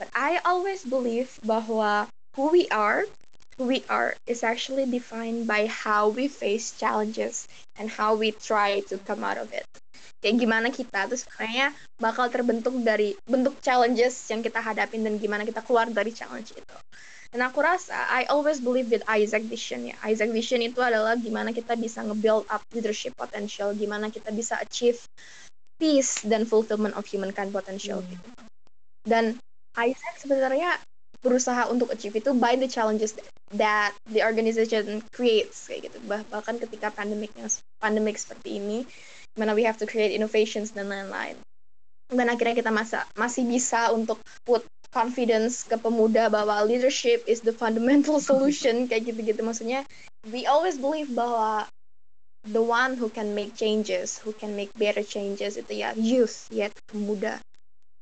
But 0.01 0.11
I 0.19 0.43
always 0.43 0.83
believe 0.83 1.31
bahwa 1.47 2.11
who 2.35 2.51
we 2.51 2.67
are 2.75 3.07
we 3.61 3.85
are 3.93 4.17
is 4.25 4.41
actually 4.41 4.89
defined 4.89 5.45
by 5.45 5.69
how 5.69 6.09
we 6.09 6.27
face 6.27 6.73
challenges 6.73 7.45
and 7.77 7.93
how 7.93 8.17
we 8.17 8.33
try 8.33 8.81
to 8.89 8.97
come 9.05 9.21
out 9.21 9.37
of 9.37 9.53
it. 9.53 9.69
Kayak 10.21 10.37
gimana 10.41 10.69
kita 10.69 11.09
tuh 11.09 11.17
sebenarnya 11.17 11.73
bakal 11.97 12.29
terbentuk 12.29 12.77
dari 12.85 13.17
bentuk 13.25 13.57
challenges 13.65 14.17
yang 14.29 14.45
kita 14.45 14.61
hadapin 14.61 15.01
dan 15.01 15.17
gimana 15.17 15.49
kita 15.49 15.65
keluar 15.65 15.89
dari 15.89 16.13
challenge 16.13 16.53
itu. 16.53 16.77
Dan 17.31 17.47
aku 17.47 17.63
rasa 17.63 17.95
I 18.11 18.27
always 18.27 18.59
believe 18.59 18.91
with 18.91 19.07
Isaac 19.07 19.47
Vision 19.47 19.87
ya. 19.87 19.97
Isaac 20.03 20.35
Vision 20.35 20.61
itu 20.61 20.83
adalah 20.83 21.15
gimana 21.17 21.55
kita 21.55 21.79
bisa 21.79 22.03
nge-build 22.05 22.45
up 22.51 22.61
leadership 22.75 23.15
potential, 23.15 23.71
gimana 23.73 24.11
kita 24.11 24.35
bisa 24.35 24.59
achieve 24.59 24.99
peace 25.81 26.21
dan 26.27 26.45
fulfillment 26.45 26.93
of 26.99 27.07
humankind 27.09 27.55
potential 27.55 28.05
hmm. 28.05 28.11
gitu. 28.13 28.29
Dan 29.07 29.25
Isaac 29.79 30.21
sebenarnya 30.21 30.77
berusaha 31.21 31.69
untuk 31.69 31.93
achieve 31.93 32.17
itu 32.17 32.33
by 32.33 32.57
the 32.57 32.69
challenges 32.69 33.13
that 33.53 33.93
the 34.09 34.25
organization 34.25 35.05
creates 35.13 35.69
kayak 35.69 35.91
gitu. 35.91 35.99
Bah 36.09 36.25
bahkan 36.33 36.57
ketika 36.57 36.89
pandemiknya 36.95 37.47
pandemik 37.81 38.17
seperti 38.17 38.57
ini 38.61 38.89
mana 39.39 39.55
we 39.55 39.63
have 39.63 39.79
to 39.79 39.87
create 39.87 40.11
innovations 40.11 40.73
dan 40.73 40.89
lain-lain. 40.89 41.39
Dan 42.11 42.27
akhirnya 42.27 42.59
kita 42.59 42.73
masa 42.75 43.07
masih 43.15 43.47
bisa 43.47 43.95
untuk 43.95 44.19
put 44.43 44.67
confidence 44.91 45.63
ke 45.63 45.79
pemuda 45.79 46.27
bahwa 46.27 46.67
leadership 46.67 47.23
is 47.31 47.47
the 47.47 47.55
fundamental 47.55 48.19
solution 48.31 48.91
kayak 48.91 49.07
gitu-gitu. 49.07 49.41
Maksudnya 49.45 49.87
we 50.27 50.49
always 50.49 50.81
believe 50.81 51.13
bahwa 51.15 51.71
the 52.49 52.63
one 52.63 52.97
who 52.97 53.13
can 53.13 53.37
make 53.37 53.53
changes 53.53 54.17
who 54.25 54.33
can 54.33 54.57
make 54.57 54.73
better 54.75 55.05
changes 55.05 55.61
itu 55.61 55.85
ya 55.85 55.93
youth 55.95 56.49
ya 56.49 56.73
pemuda. 56.89 57.39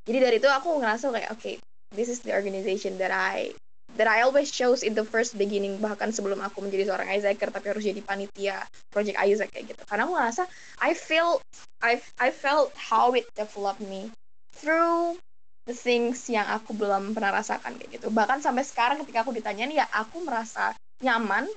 Jadi 0.07 0.17
dari 0.17 0.35
itu 0.39 0.49
aku 0.49 0.79
ngerasa 0.79 1.11
kayak 1.11 1.29
oke 1.35 1.43
okay, 1.43 1.55
this 1.93 2.09
is 2.09 2.21
the 2.21 2.33
organization 2.33 2.97
that 3.01 3.11
I 3.13 3.53
that 3.97 4.05
I 4.05 4.21
always 4.21 4.51
chose 4.53 4.85
in 4.85 4.93
the 4.93 5.03
first 5.03 5.33
beginning 5.33 5.81
bahkan 5.81 6.13
sebelum 6.13 6.39
aku 6.45 6.61
menjadi 6.61 6.93
seorang 6.93 7.09
Isaacer 7.09 7.49
tapi 7.49 7.73
harus 7.73 7.81
jadi 7.81 8.01
panitia 8.05 8.61
project 8.93 9.17
Isaac 9.17 9.49
kayak 9.49 9.73
gitu. 9.73 9.81
Karena 9.89 10.05
aku 10.05 10.13
ngerasa 10.13 10.43
I 10.79 10.93
feel 10.93 11.41
I 11.81 11.97
I 12.21 12.29
felt 12.29 12.75
how 12.77 13.17
it 13.17 13.25
developed 13.33 13.81
me 13.81 14.13
through 14.53 15.17
the 15.65 15.73
things 15.73 16.25
yang 16.29 16.45
aku 16.45 16.77
belum 16.77 17.17
pernah 17.17 17.41
rasakan 17.41 17.77
kayak 17.81 18.01
gitu. 18.01 18.07
Bahkan 18.13 18.45
sampai 18.45 18.63
sekarang 18.65 19.01
ketika 19.05 19.25
aku 19.25 19.33
ditanyain 19.33 19.73
ya 19.73 19.89
aku 19.89 20.21
merasa 20.21 20.77
nyaman 21.01 21.49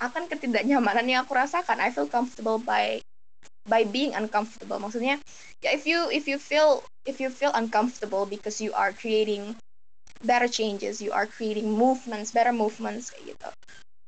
akan 0.00 0.28
ketidaknyamanan 0.28 1.04
yang 1.08 1.20
aku 1.24 1.36
rasakan. 1.36 1.80
I 1.80 1.92
feel 1.92 2.08
comfortable 2.08 2.60
by 2.60 3.00
by 3.68 3.84
being 3.84 4.16
uncomfortable. 4.16 4.80
Maksudnya 4.80 5.20
ya 5.60 5.70
if 5.76 5.84
you 5.84 6.08
if 6.08 6.24
you 6.24 6.40
feel 6.40 6.80
if 7.04 7.20
you 7.20 7.28
feel 7.28 7.52
uncomfortable 7.52 8.24
because 8.24 8.58
you 8.64 8.72
are 8.72 8.96
creating 8.96 9.56
better 10.24 10.48
changes, 10.48 11.02
you 11.02 11.12
are 11.12 11.26
creating 11.26 11.72
movements, 11.72 12.32
better 12.32 12.52
movements 12.52 13.12
kayak 13.12 13.36
gitu. 13.36 13.50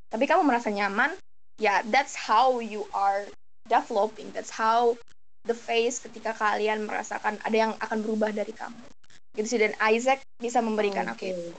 Tapi 0.09 0.25
kamu 0.25 0.47
merasa 0.47 0.73
nyaman, 0.73 1.13
ya 1.61 1.69
yeah, 1.69 1.79
that's 1.89 2.17
how 2.17 2.61
you 2.63 2.89
are 2.97 3.29
developing. 3.69 4.33
That's 4.33 4.53
how 4.53 4.97
the 5.45 5.57
face 5.57 6.01
ketika 6.01 6.33
kalian 6.37 6.89
merasakan 6.89 7.41
ada 7.45 7.57
yang 7.57 7.73
akan 7.81 8.05
berubah 8.05 8.33
dari 8.33 8.53
kamu. 8.53 8.81
Gitu 9.37 9.47
sih 9.47 9.61
dan 9.61 9.77
Isaac 9.79 10.25
bisa 10.41 10.59
memberikan 10.65 11.09
okay. 11.13 11.37
aku 11.37 11.53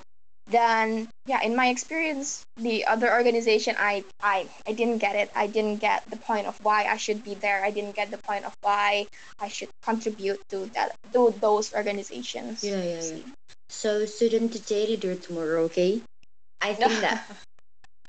Dan 0.49 1.05
ya 1.29 1.37
yeah, 1.37 1.41
in 1.45 1.53
my 1.53 1.69
experience 1.69 2.41
the 2.57 2.81
other 2.89 3.13
organization 3.13 3.77
I 3.77 4.01
I 4.17 4.49
I 4.65 4.73
didn't 4.73 4.97
get 4.97 5.13
it. 5.13 5.29
I 5.37 5.45
didn't 5.45 5.77
get 5.77 6.01
the 6.09 6.17
point 6.17 6.49
of 6.49 6.57
why 6.65 6.89
I 6.89 6.97
should 6.97 7.21
be 7.21 7.37
there. 7.37 7.61
I 7.61 7.69
didn't 7.69 7.93
get 7.93 8.09
the 8.09 8.17
point 8.17 8.49
of 8.49 8.57
why 8.65 9.05
I 9.37 9.45
should 9.53 9.69
contribute 9.85 10.41
to 10.49 10.65
that 10.73 10.97
to 11.13 11.29
those 11.37 11.69
organizations. 11.77 12.65
Yeah, 12.65 12.81
yeah, 12.81 12.97
yeah. 12.97 13.29
So 13.69 14.03
student 14.09 14.49
today, 14.49 14.89
leader 14.89 15.13
tomorrow, 15.13 15.69
okay? 15.69 16.01
I 16.59 16.73
think 16.73 16.99
that 17.05 17.23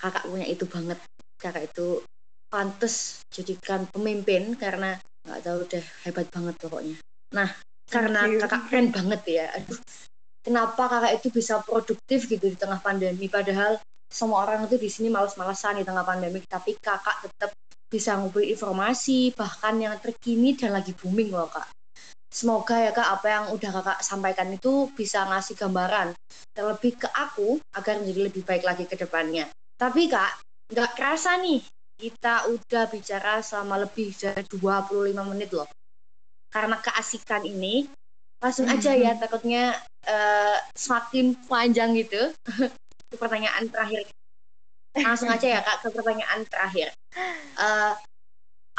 kakak 0.01 0.25
punya 0.27 0.49
itu 0.49 0.64
banget. 0.64 0.99
Kakak 1.37 1.70
itu 1.70 2.01
pantas 2.51 3.23
jadikan 3.31 3.87
pemimpin 3.92 4.57
karena 4.57 4.96
nggak 5.29 5.40
tahu 5.44 5.57
udah 5.68 5.85
hebat 6.09 6.27
banget 6.33 6.55
pokoknya. 6.59 6.96
Nah, 7.37 7.49
karena 7.87 8.25
kakak 8.40 8.73
keren 8.73 8.88
banget 8.90 9.23
ya. 9.29 9.46
Aduh, 9.55 9.79
kenapa 10.40 10.88
kakak 10.88 11.20
itu 11.20 11.29
bisa 11.29 11.61
produktif 11.61 12.27
gitu 12.27 12.49
di 12.49 12.57
tengah 12.57 12.81
pandemi 12.81 13.29
padahal 13.29 13.77
semua 14.11 14.42
orang 14.42 14.66
itu 14.66 14.75
di 14.81 14.90
sini 14.90 15.09
malas-malasan 15.12 15.79
di 15.79 15.85
tengah 15.87 16.03
pandemi 16.03 16.42
tapi 16.42 16.75
kakak 16.75 17.31
tetap 17.31 17.55
bisa 17.87 18.18
ngumpulin 18.18 18.55
informasi 18.55 19.35
bahkan 19.35 19.79
yang 19.79 19.94
terkini 20.03 20.59
dan 20.59 20.75
lagi 20.75 20.94
booming 20.94 21.31
loh 21.31 21.46
kak 21.46 21.66
Semoga 22.31 22.79
ya 22.79 22.95
kak 22.95 23.11
apa 23.11 23.27
yang 23.27 23.45
udah 23.51 23.71
kakak 23.75 23.99
sampaikan 24.07 24.47
itu 24.55 24.87
bisa 24.95 25.27
ngasih 25.27 25.59
gambaran 25.59 26.14
terlebih 26.55 26.95
ke 26.95 27.11
aku 27.11 27.59
agar 27.75 27.99
menjadi 27.99 28.31
lebih 28.31 28.47
baik 28.47 28.62
lagi 28.62 28.87
ke 28.87 28.95
depannya. 28.95 29.51
Tapi 29.75 30.07
kak, 30.07 30.38
nggak 30.71 30.95
kerasa 30.95 31.43
nih 31.43 31.59
kita 31.99 32.47
udah 32.55 32.87
bicara 32.87 33.43
selama 33.43 33.83
lebih 33.83 34.14
dari 34.14 34.47
25 34.47 35.11
menit 35.27 35.51
loh. 35.51 35.66
Karena 36.55 36.79
keasikan 36.79 37.43
ini, 37.43 37.90
langsung 38.38 38.71
aja 38.71 38.95
ya 38.95 39.19
takutnya 39.19 39.75
uh, 40.07 40.59
semakin 40.79 41.35
panjang 41.51 41.99
gitu. 41.99 42.31
pertanyaan 43.21 43.66
terakhir. 43.66 44.07
Langsung 44.95 45.35
aja 45.35 45.47
ya 45.51 45.61
kak 45.66 45.83
ke 45.83 45.88
pertanyaan 45.90 46.47
terakhir. 46.47 46.95
Uh, 47.59 47.99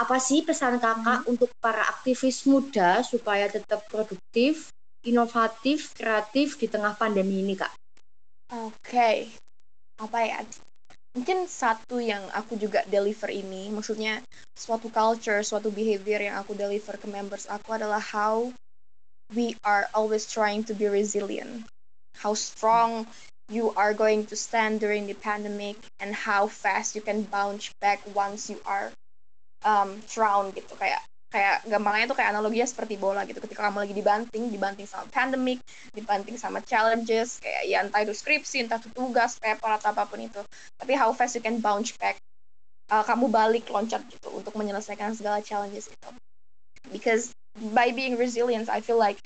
apa 0.01 0.17
sih 0.17 0.41
pesan 0.41 0.81
kakak 0.81 1.21
hmm. 1.23 1.31
untuk 1.31 1.53
para 1.61 1.85
aktivis 1.85 2.49
muda 2.49 3.05
supaya 3.05 3.45
tetap 3.45 3.85
produktif, 3.85 4.73
inovatif, 5.05 5.93
kreatif 5.93 6.57
di 6.57 6.65
tengah 6.65 6.97
pandemi 6.97 7.45
ini, 7.45 7.53
Kak? 7.53 7.69
Oke, 8.51 8.73
okay. 8.81 9.17
apa 10.01 10.17
ya? 10.25 10.39
Mungkin 11.13 11.45
satu 11.45 12.01
yang 12.01 12.23
aku 12.33 12.57
juga 12.57 12.81
deliver 12.89 13.29
ini, 13.29 13.69
maksudnya 13.69 14.23
suatu 14.55 14.89
culture, 14.89 15.43
suatu 15.45 15.69
behavior 15.69 16.23
yang 16.23 16.39
aku 16.39 16.57
deliver 16.57 16.97
ke 16.97 17.05
members 17.05 17.45
aku 17.45 17.75
adalah 17.75 17.99
how 17.99 18.49
we 19.35 19.53
are 19.61 19.87
always 19.93 20.25
trying 20.25 20.63
to 20.65 20.73
be 20.75 20.87
resilient. 20.87 21.67
how 22.21 22.33
strong 22.35 23.07
you 23.49 23.73
are 23.73 23.93
going 23.93 24.25
to 24.27 24.35
stand 24.35 24.79
during 24.79 25.07
the 25.07 25.13
pandemic 25.13 25.75
and 25.99 26.13
how 26.13 26.47
fast 26.47 26.95
you 26.95 27.01
can 27.01 27.23
bounce 27.23 27.73
back 27.81 27.99
once 28.13 28.49
you 28.49 28.59
are 28.65 28.91
um, 29.65 29.97
drowned 30.09 30.53
gitu. 30.53 30.73
Kayak 30.77 31.01
kayak 31.31 31.63
gampangnya 31.63 32.11
tuh 32.11 32.17
kayak 32.19 32.35
analoginya 32.35 32.67
seperti 32.67 32.99
bola 32.99 33.23
gitu. 33.23 33.39
Ketika 33.39 33.71
kamu 33.71 33.87
lagi 33.87 33.95
dibanting 33.95 34.43
dibanting 34.51 34.83
sama 34.83 35.07
pandemic 35.07 35.63
dibanting 35.95 36.35
sama 36.35 36.59
challenges 36.59 37.39
kayak 37.39 37.63
ya 37.71 37.87
entah 37.87 38.03
itu 38.03 38.11
skripsi 38.11 38.67
entah 38.67 38.83
itu 38.83 38.91
tugas 38.91 39.39
paper 39.39 39.79
atau 39.79 39.95
apa 39.95 40.03
pun 40.11 40.19
itu. 40.19 40.43
Tapi 40.75 40.93
how 40.99 41.15
fast 41.15 41.39
you 41.39 41.43
can 41.43 41.63
bounce 41.63 41.95
back. 41.95 42.19
Uh, 42.91 43.07
kamu 43.07 43.31
balik 43.31 43.71
loncat 43.71 44.03
gitu 44.11 44.27
untuk 44.35 44.51
menyelesaikan 44.59 45.15
segala 45.15 45.39
challenges 45.39 45.87
itu. 45.87 46.09
Because 46.91 47.31
by 47.71 47.95
being 47.95 48.19
resilient 48.19 48.67
I 48.67 48.83
feel 48.83 48.99
like 48.99 49.23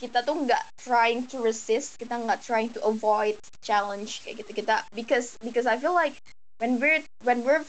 kita 0.00 0.24
tuh 0.24 0.48
nggak 0.48 0.64
trying 0.80 1.28
to 1.28 1.44
resist 1.44 2.00
kita 2.00 2.16
nggak 2.24 2.40
trying 2.40 2.72
to 2.72 2.80
avoid 2.88 3.36
challenge 3.60 4.24
kayak 4.24 4.40
gitu. 4.40 4.64
Kita 4.64 4.80
because 4.96 5.36
because 5.44 5.68
I 5.68 5.76
feel 5.76 5.92
like 5.92 6.16
when 6.56 6.80
we're 6.80 7.04
when 7.20 7.44
we're 7.44 7.68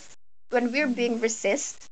when 0.56 0.72
we're 0.72 0.88
being 0.88 1.20
resist 1.20 1.92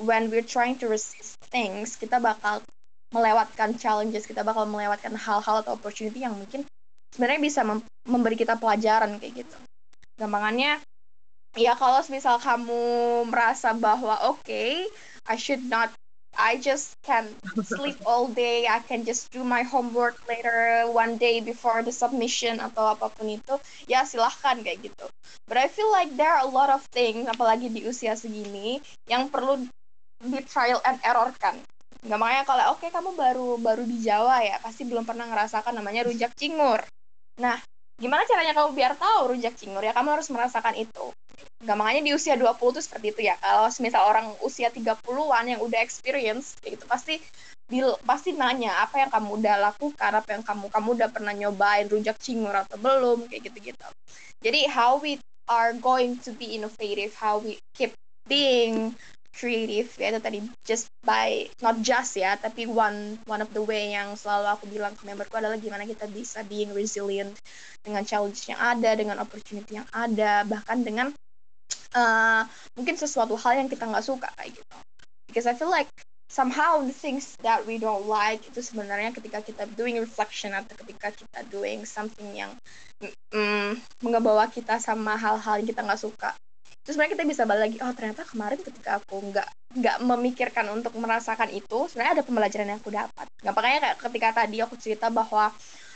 when 0.00 0.32
we're 0.32 0.46
trying 0.46 0.76
to 0.80 0.88
resist 0.88 1.36
things, 1.52 1.96
kita 1.96 2.20
bakal 2.20 2.64
melewatkan 3.12 3.76
challenges, 3.80 4.28
kita 4.28 4.44
bakal 4.44 4.68
melewatkan 4.68 5.16
hal-hal 5.16 5.64
atau 5.64 5.76
opportunity 5.76 6.24
yang 6.24 6.36
mungkin 6.36 6.64
sebenarnya 7.12 7.40
bisa 7.40 7.60
mem 7.64 7.80
memberi 8.04 8.36
kita 8.36 8.56
pelajaran 8.60 9.16
kayak 9.20 9.44
gitu. 9.44 9.58
Gampangannya, 10.20 10.80
ya 11.56 11.72
kalau 11.76 12.00
misal 12.12 12.40
kamu 12.40 12.82
merasa 13.28 13.72
bahwa 13.72 14.28
oke, 14.28 14.44
okay, 14.44 14.84
I 15.28 15.36
should 15.36 15.64
not 15.64 15.92
I 16.38 16.62
just 16.62 16.94
can 17.02 17.26
sleep 17.66 17.98
all 18.06 18.30
day. 18.30 18.70
I 18.70 18.78
can 18.78 19.02
just 19.02 19.34
do 19.34 19.42
my 19.42 19.66
homework 19.66 20.22
later 20.30 20.86
one 20.86 21.18
day 21.18 21.42
before 21.42 21.82
the 21.82 21.90
submission 21.90 22.62
atau 22.62 22.94
apa 22.94 23.10
pun 23.10 23.26
itu. 23.26 23.58
Ya 23.90 24.06
silahkan 24.06 24.62
kayak 24.62 24.86
gitu. 24.86 25.06
But 25.50 25.58
I 25.58 25.66
feel 25.66 25.90
like 25.90 26.14
there 26.14 26.30
are 26.30 26.46
a 26.46 26.50
lot 26.50 26.70
of 26.70 26.86
things, 26.94 27.26
apalagi 27.26 27.74
di 27.74 27.82
usia 27.82 28.14
segini, 28.14 28.78
yang 29.10 29.34
perlu 29.34 29.66
di 30.22 30.40
trial 30.46 30.78
and 30.86 31.02
error 31.02 31.34
kan. 31.42 31.58
Gak 32.06 32.18
makanya 32.22 32.46
kalau 32.46 32.64
oke 32.78 32.86
okay, 32.86 32.94
kamu 32.94 33.18
baru 33.18 33.58
baru 33.58 33.82
di 33.82 33.98
Jawa 33.98 34.38
ya, 34.46 34.62
pasti 34.62 34.86
belum 34.86 35.02
pernah 35.02 35.26
ngerasakan 35.26 35.74
namanya 35.74 36.06
rujak 36.06 36.30
cingur. 36.38 36.78
Nah, 37.42 37.58
gimana 37.98 38.22
caranya 38.30 38.54
kamu 38.54 38.78
biar 38.78 38.94
tahu 38.94 39.34
rujak 39.34 39.58
cingur 39.58 39.82
ya 39.82 39.90
kamu 39.90 40.14
harus 40.14 40.30
merasakan 40.30 40.78
itu 40.78 41.10
gampangnya 41.62 42.02
di 42.06 42.12
usia 42.14 42.38
20 42.38 42.58
tuh 42.58 42.82
seperti 42.84 43.06
itu 43.14 43.20
ya. 43.28 43.34
Kalau 43.42 43.70
misal 43.82 44.02
orang 44.06 44.26
usia 44.46 44.70
30-an 44.70 45.44
yang 45.46 45.60
udah 45.62 45.80
experience 45.82 46.54
kayak 46.62 46.78
gitu 46.78 46.86
pasti 46.86 47.14
bil 47.68 48.00
pasti 48.08 48.32
nanya 48.32 48.80
apa 48.80 49.04
yang 49.04 49.10
kamu 49.12 49.44
udah 49.44 49.56
lakukan 49.60 50.12
apa 50.16 50.28
yang 50.32 50.42
kamu 50.46 50.72
kamu 50.72 50.88
udah 50.96 51.08
pernah 51.12 51.34
nyobain 51.36 51.84
rujak 51.84 52.16
cingur 52.16 52.54
atau 52.56 52.80
belum 52.80 53.28
kayak 53.28 53.52
gitu-gitu. 53.52 53.88
Jadi 54.40 54.70
how 54.70 54.96
we 54.96 55.20
are 55.48 55.72
going 55.76 56.16
to 56.20 56.32
be 56.32 56.56
innovative 56.56 57.12
how 57.16 57.40
we 57.40 57.60
keep 57.76 57.92
being 58.28 58.96
creative 59.38 59.86
ya 59.94 60.10
itu 60.10 60.20
tadi 60.20 60.38
just 60.66 60.90
by 61.06 61.46
not 61.62 61.78
just 61.78 62.18
ya 62.18 62.34
tapi 62.34 62.66
one 62.66 63.16
one 63.30 63.38
of 63.38 63.46
the 63.54 63.62
way 63.62 63.94
yang 63.94 64.18
selalu 64.18 64.50
aku 64.50 64.64
bilang 64.66 64.98
ke 64.98 65.06
memberku 65.06 65.38
adalah 65.38 65.54
gimana 65.54 65.86
kita 65.86 66.10
bisa 66.10 66.42
being 66.42 66.74
resilient 66.74 67.30
dengan 67.86 68.02
challenge 68.02 68.50
yang 68.50 68.58
ada 68.58 68.98
dengan 68.98 69.22
opportunity 69.22 69.78
yang 69.78 69.86
ada 69.94 70.42
bahkan 70.42 70.82
dengan 70.82 71.14
uh, 71.94 72.42
mungkin 72.76 72.94
sesuatu 72.98 73.34
hal 73.38 73.64
yang 73.64 73.68
kita 73.70 73.88
nggak 73.88 74.04
suka 74.04 74.28
kayak 74.36 74.58
gitu. 74.58 74.76
Because 75.28 75.46
I 75.48 75.54
feel 75.54 75.68
like 75.68 75.88
somehow 76.28 76.84
the 76.84 76.92
things 76.92 77.36
that 77.40 77.64
we 77.64 77.80
don't 77.80 78.04
like 78.04 78.44
itu 78.44 78.60
sebenarnya 78.60 79.16
ketika 79.16 79.40
kita 79.40 79.64
doing 79.76 79.96
reflection 79.96 80.52
atau 80.52 80.76
ketika 80.84 81.08
kita 81.12 81.40
doing 81.48 81.88
something 81.88 82.28
yang 82.36 82.52
mm, 83.32 83.80
mengebawa 84.04 84.44
kita 84.52 84.76
sama 84.76 85.16
hal-hal 85.16 85.64
yang 85.64 85.68
kita 85.68 85.80
nggak 85.84 86.00
suka. 86.00 86.36
Terus 86.84 86.96
sebenarnya 86.96 87.14
kita 87.20 87.24
bisa 87.28 87.42
balik 87.44 87.62
lagi 87.68 87.76
oh 87.84 87.92
ternyata 87.92 88.22
kemarin 88.24 88.60
ketika 88.64 89.00
aku 89.00 89.16
nggak 89.20 89.48
nggak 89.76 89.96
memikirkan 90.00 90.72
untuk 90.72 90.96
merasakan 90.96 91.52
itu 91.52 91.84
sebenarnya 91.92 92.20
ada 92.20 92.24
pembelajaran 92.24 92.68
yang 92.72 92.80
aku 92.80 92.92
dapat. 92.92 93.26
Gampangnya 93.44 93.80
kayak 93.84 93.96
ketika 94.08 94.28
tadi 94.44 94.56
aku 94.64 94.74
cerita 94.80 95.12
bahwa 95.12 95.52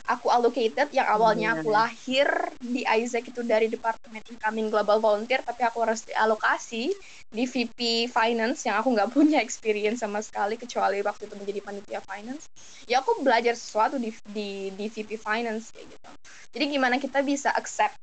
aku 0.09 0.27
allocated 0.31 0.91
yang 0.91 1.07
awalnya 1.07 1.59
aku 1.59 1.71
lahir 1.71 2.27
di 2.59 2.83
Isaac 2.83 3.31
itu 3.31 3.47
dari 3.47 3.71
Departemen 3.71 4.23
Incoming 4.27 4.69
Global 4.73 4.99
Volunteer 4.99 5.43
tapi 5.47 5.63
aku 5.63 5.83
harus 5.87 6.03
dialokasi 6.07 6.91
di 7.31 7.45
VP 7.47 8.11
Finance 8.11 8.67
yang 8.67 8.83
aku 8.83 8.91
nggak 8.93 9.11
punya 9.17 9.39
experience 9.39 10.03
sama 10.03 10.19
sekali 10.25 10.59
kecuali 10.59 11.01
waktu 11.01 11.31
itu 11.31 11.35
menjadi 11.39 11.61
panitia 11.63 12.01
finance. 12.03 12.51
Ya 12.91 13.01
aku 13.01 13.23
belajar 13.23 13.55
sesuatu 13.55 13.97
di 13.97 14.11
di, 14.31 14.75
di 14.75 14.87
VP 14.91 15.17
Finance 15.21 15.71
kayak 15.71 15.87
gitu. 15.95 16.11
Jadi 16.53 16.65
gimana 16.69 16.97
kita 16.99 17.23
bisa 17.23 17.55
accept 17.55 17.97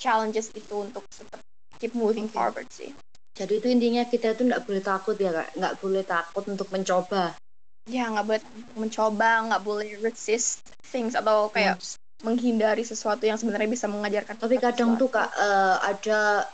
challenges 0.00 0.50
itu 0.56 0.74
untuk 0.80 1.04
tetap 1.12 1.40
keep 1.78 1.92
moving 1.92 2.26
okay. 2.26 2.34
forward 2.34 2.68
sih. 2.72 2.90
Jadi 3.34 3.58
itu 3.58 3.66
intinya 3.66 4.06
kita 4.06 4.38
tuh 4.38 4.46
nggak 4.46 4.62
boleh 4.62 4.82
takut 4.82 5.16
ya 5.18 5.30
kak. 5.34 5.48
Nggak 5.58 5.74
boleh 5.82 6.02
takut 6.06 6.44
untuk 6.46 6.68
mencoba 6.70 7.34
ya 7.84 8.08
nggak 8.08 8.24
boleh 8.24 8.42
mencoba 8.80 9.30
nggak 9.52 9.62
boleh 9.64 9.88
resist 10.00 10.64
things 10.88 11.12
atau 11.12 11.52
kayak 11.52 11.76
hmm. 11.76 12.24
menghindari 12.24 12.80
sesuatu 12.80 13.28
yang 13.28 13.36
sebenarnya 13.36 13.68
bisa 13.68 13.86
mengajarkan 13.90 14.40
tapi 14.40 14.56
kadang 14.56 14.96
sesuatu. 14.96 15.02
tuh 15.04 15.10
kak 15.12 15.30
uh, 15.36 15.76
ada 15.84 16.48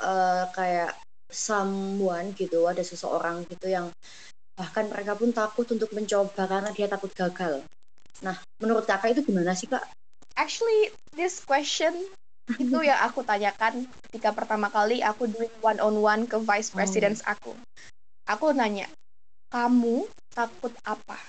uh, 0.00 0.44
kayak 0.56 0.96
someone 1.28 2.32
gitu 2.32 2.64
ada 2.64 2.80
seseorang 2.80 3.44
gitu 3.48 3.68
yang 3.68 3.92
bahkan 4.56 4.88
mereka 4.88 5.16
pun 5.16 5.32
takut 5.32 5.68
untuk 5.72 5.92
mencoba 5.92 6.44
karena 6.48 6.70
dia 6.72 6.88
takut 6.88 7.12
gagal 7.12 7.60
nah 8.24 8.36
menurut 8.60 8.88
kakak 8.88 9.16
itu 9.16 9.28
gimana 9.28 9.52
sih 9.52 9.68
kak 9.68 9.84
actually 10.40 10.88
this 11.12 11.44
question 11.44 11.92
itu 12.62 12.78
yang 12.80 12.96
aku 13.04 13.20
tanyakan 13.24 13.84
ketika 14.08 14.32
pertama 14.32 14.72
kali 14.72 15.04
aku 15.04 15.28
doing 15.28 15.52
one 15.60 15.80
on 15.84 16.00
one 16.00 16.22
ke 16.24 16.40
vice 16.40 16.72
president 16.72 17.20
oh. 17.24 17.32
aku 17.36 17.52
aku 18.24 18.56
nanya 18.56 18.88
kamu 19.52 20.08
takut 20.32 20.72
apa? 20.88 21.20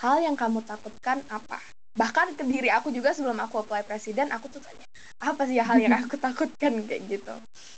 Hal 0.00 0.22
yang 0.22 0.38
kamu 0.38 0.62
takutkan 0.62 1.20
apa? 1.28 1.58
Bahkan 1.94 2.34
ke 2.34 2.42
diri 2.42 2.70
aku 2.74 2.90
juga 2.90 3.14
sebelum 3.14 3.38
aku 3.38 3.62
apply 3.62 3.86
presiden, 3.86 4.34
aku 4.34 4.50
tuh 4.50 4.58
tanya, 4.58 4.82
apa 5.22 5.46
sih 5.46 5.62
hal 5.62 5.78
yang 5.78 5.94
aku 5.94 6.18
takutkan 6.26 6.82
kayak 6.86 7.06
gitu. 7.06 7.34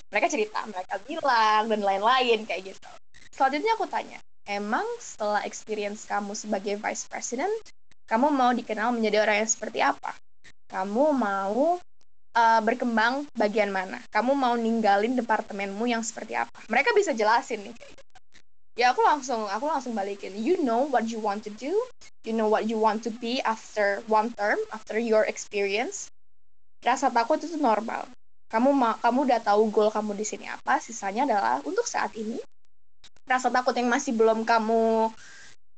Mereka 0.09 0.27
cerita, 0.33 0.65
mereka 0.65 0.97
bilang, 1.05 1.69
dan 1.69 1.81
lain-lain 1.85 2.49
kayak 2.49 2.73
gitu. 2.73 2.91
Selanjutnya 3.29 3.77
aku 3.77 3.85
tanya, 3.85 4.17
emang 4.49 4.85
setelah 4.97 5.45
experience 5.45 6.09
kamu 6.09 6.33
sebagai 6.33 6.81
vice 6.81 7.05
president, 7.05 7.53
kamu 8.09 8.33
mau 8.33 8.57
dikenal 8.57 8.97
menjadi 8.97 9.29
orang 9.29 9.45
yang 9.45 9.51
seperti 9.51 9.85
apa? 9.85 10.17
Kamu 10.73 11.13
mau 11.13 11.77
uh, 12.33 12.61
berkembang 12.65 13.29
bagian 13.37 13.69
mana? 13.69 14.01
Kamu 14.09 14.33
mau 14.33 14.57
ninggalin 14.57 15.13
departemenmu 15.13 15.85
yang 15.85 16.01
seperti 16.01 16.41
apa? 16.41 16.57
Mereka 16.73 16.97
bisa 16.97 17.13
jelasin 17.13 17.69
nih 17.69 17.77
kayak 17.77 17.91
gitu 17.93 18.06
ya 18.77 18.93
aku 18.93 19.01
langsung 19.01 19.49
aku 19.49 19.67
langsung 19.67 19.97
balikin. 19.97 20.37
You 20.37 20.61
know 20.61 20.87
what 20.87 21.09
you 21.09 21.19
want 21.19 21.43
to 21.49 21.53
do. 21.53 21.73
You 22.23 22.37
know 22.37 22.47
what 22.47 22.69
you 22.69 22.77
want 22.77 23.03
to 23.09 23.11
be 23.11 23.41
after 23.41 24.05
one 24.07 24.31
term 24.37 24.61
after 24.71 25.01
your 25.01 25.25
experience. 25.25 26.13
Rasa 26.85 27.09
takut 27.09 27.41
itu 27.41 27.57
normal. 27.57 28.07
Kamu 28.47 28.71
ma 28.71 28.95
kamu 29.01 29.27
udah 29.27 29.41
tahu 29.43 29.73
goal 29.75 29.91
kamu 29.91 30.15
di 30.15 30.23
sini 30.23 30.47
apa 30.47 30.79
sisanya 30.79 31.27
adalah 31.27 31.59
untuk 31.67 31.89
saat 31.89 32.15
ini. 32.15 32.39
Rasa 33.27 33.51
takut 33.51 33.75
yang 33.75 33.91
masih 33.91 34.15
belum 34.15 34.47
kamu 34.47 35.11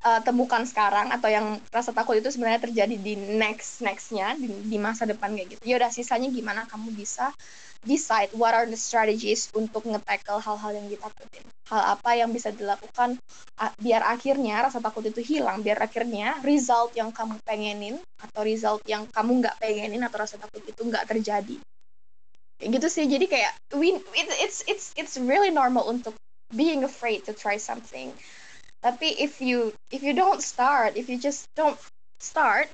uh, 0.05 0.21
temukan 0.23 0.63
sekarang 0.67 1.11
atau 1.15 1.31
yang 1.31 1.59
rasa 1.73 1.91
takut 1.95 2.19
itu 2.19 2.29
sebenarnya 2.29 2.63
terjadi 2.69 2.95
di 2.99 3.15
next 3.17 3.83
nextnya 3.83 4.35
di, 4.39 4.47
di 4.47 4.79
masa 4.79 5.07
depan 5.07 5.35
kayak 5.35 5.59
gitu 5.59 5.63
ya 5.65 5.75
udah 5.79 5.91
sisanya 5.91 6.29
gimana 6.31 6.67
kamu 6.71 6.95
bisa 6.95 7.31
decide 7.87 8.31
what 8.35 8.55
are 8.55 8.67
the 8.67 8.79
strategies 8.79 9.47
untuk 9.55 9.87
nge-tackle 9.87 10.43
hal-hal 10.43 10.73
yang 10.75 10.87
ditakutin. 10.91 11.45
Hal 11.71 11.95
apa 11.99 12.19
yang 12.19 12.35
bisa 12.35 12.51
dilakukan 12.51 13.21
biar 13.79 14.03
akhirnya 14.03 14.67
rasa 14.67 14.83
takut 14.83 15.07
itu 15.07 15.23
hilang, 15.23 15.63
biar 15.63 15.79
akhirnya 15.79 16.43
result 16.43 16.97
yang 16.99 17.15
kamu 17.15 17.39
pengenin 17.47 17.97
atau 18.19 18.43
result 18.43 18.83
yang 18.91 19.07
kamu 19.07 19.47
nggak 19.47 19.57
pengenin 19.63 20.03
atau 20.03 20.19
rasa 20.19 20.41
takut 20.41 20.63
itu 20.67 20.81
nggak 20.83 21.07
terjadi. 21.07 21.57
Kayak 22.59 22.71
gitu 22.83 22.89
sih. 22.91 23.05
Jadi 23.07 23.27
kayak 23.31 23.53
we 23.79 23.95
it, 23.95 24.29
it's 24.43 24.67
it's 24.67 24.91
it's 24.99 25.15
really 25.15 25.55
normal 25.55 25.87
untuk 25.87 26.19
being 26.51 26.83
afraid 26.83 27.23
to 27.23 27.31
try 27.31 27.55
something. 27.55 28.11
Tapi 28.79 29.19
if 29.19 29.43
you 29.43 29.75
if 29.91 30.07
you 30.07 30.15
don't 30.15 30.39
start, 30.39 30.95
if 30.95 31.11
you 31.11 31.19
just 31.19 31.51
don't 31.59 31.79
start, 32.23 32.71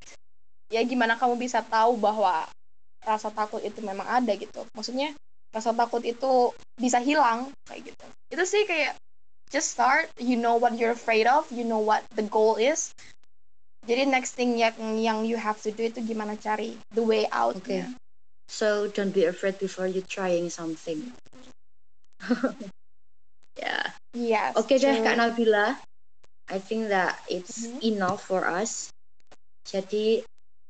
ya 0.69 0.85
gimana 0.85 1.17
kamu 1.17 1.41
bisa 1.41 1.65
tahu 1.65 1.97
bahwa 1.97 2.45
rasa 3.05 3.33
takut 3.33 3.65
itu 3.65 3.81
memang 3.81 4.05
ada 4.05 4.33
gitu. 4.37 4.65
Maksudnya 4.77 5.17
rasa 5.53 5.73
takut 5.73 6.05
itu 6.05 6.53
bisa 6.77 7.01
hilang 7.01 7.49
kayak 7.65 7.95
gitu. 7.95 8.07
Itu 8.29 8.45
sih 8.45 8.69
kayak 8.69 8.97
just 9.49 9.73
start 9.73 10.11
you 10.21 10.37
know 10.37 10.61
what 10.61 10.77
you're 10.77 10.93
afraid 10.93 11.25
of 11.25 11.49
you 11.49 11.65
know 11.65 11.81
what 11.81 12.05
the 12.17 12.25
goal 12.29 12.61
is. 12.61 12.93
Jadi 13.85 14.09
next 14.09 14.37
thing 14.37 14.57
yang 14.57 14.77
yang 14.97 15.19
you 15.29 15.37
have 15.37 15.61
to 15.61 15.73
do 15.73 15.89
itu 15.89 16.01
gimana 16.05 16.37
cari 16.41 16.77
the 16.97 17.05
way 17.05 17.29
out 17.29 17.53
okay. 17.61 17.85
so 18.49 18.89
don't 18.89 19.13
be 19.13 19.29
afraid 19.29 19.61
before 19.61 19.85
you 19.85 20.01
trying 20.05 20.49
something. 20.49 21.13
Yeah. 23.55 23.95
Yes 24.15 24.59
oke 24.59 24.67
okay 24.67 24.83
deh 24.83 24.99
kak 24.99 25.15
Nabila 25.15 25.79
I 26.49 26.61
think 26.61 26.93
that 26.93 27.21
it's 27.29 27.65
mm 27.65 27.79
-hmm. 27.79 27.89
enough 27.95 28.21
for 28.25 28.45
us 28.45 28.93
jadi 29.65 30.25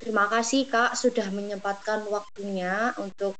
Terima 0.04 0.28
kasih 0.28 0.68
Kak 0.68 1.00
sudah 1.00 1.32
menyempatkan 1.32 2.04
waktunya 2.12 2.92
untuk 3.00 3.38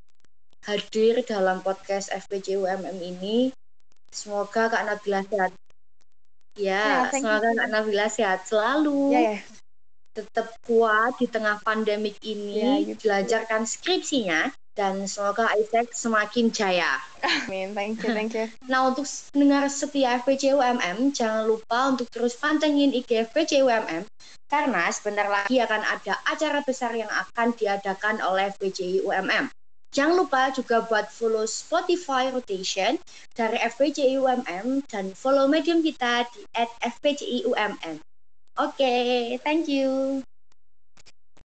hadir 0.64 1.20
dalam 1.26 1.60
podcast 1.60 2.08
FPJ 2.08 2.56
UMM 2.56 2.98
ini. 3.04 3.52
Semoga 4.08 4.72
Kak 4.72 4.80
Nabila 4.88 5.20
sehat. 5.28 5.52
Ya, 6.56 7.12
thank 7.12 7.26
semoga 7.26 7.52
you. 7.52 7.58
Kak 7.60 7.68
Nabila 7.68 8.06
sehat 8.08 8.48
selalu. 8.48 9.12
Ya 9.12 9.20
ya. 9.36 9.38
Tetap 10.16 10.56
kuat 10.64 11.20
di 11.20 11.28
tengah 11.28 11.60
pandemik 11.60 12.16
ini, 12.24 12.86
you 12.86 12.96
too. 12.96 13.12
belajarkan 13.12 13.68
skripsinya, 13.68 14.48
dan 14.74 15.06
semoga 15.06 15.50
Isaac 15.54 15.94
semakin 15.94 16.50
jaya. 16.50 16.98
Amin. 17.22 17.72
Thank 17.72 18.02
you, 18.02 18.10
thank 18.10 18.34
you. 18.34 18.50
Nah, 18.66 18.90
untuk 18.90 19.06
pendengar 19.30 19.70
setia 19.70 20.18
FPC 20.20 20.52
UMM, 20.52 21.14
jangan 21.14 21.46
lupa 21.46 21.94
untuk 21.94 22.10
terus 22.10 22.34
pantengin 22.34 22.90
IG 22.90 23.30
FPC 23.30 23.62
UMM, 23.62 24.02
karena 24.50 24.90
sebentar 24.90 25.30
lagi 25.30 25.62
akan 25.62 25.82
ada 25.82 26.14
acara 26.26 26.60
besar 26.66 26.92
yang 26.92 27.08
akan 27.08 27.54
diadakan 27.54 28.18
oleh 28.20 28.50
FPCI 28.54 29.06
UMM. 29.06 29.48
Jangan 29.94 30.18
lupa 30.18 30.50
juga 30.50 30.82
buat 30.82 31.06
follow 31.06 31.46
Spotify 31.46 32.34
Rotation 32.34 32.98
dari 33.38 33.62
FPCI 33.62 34.18
UMM 34.18 34.82
dan 34.90 35.14
follow 35.14 35.46
medium 35.46 35.87
kita 35.87 36.26
di 36.34 36.42
@fpciumm. 36.82 37.78
Oke, 38.58 38.94
thank 39.46 39.70
you. 39.70 40.22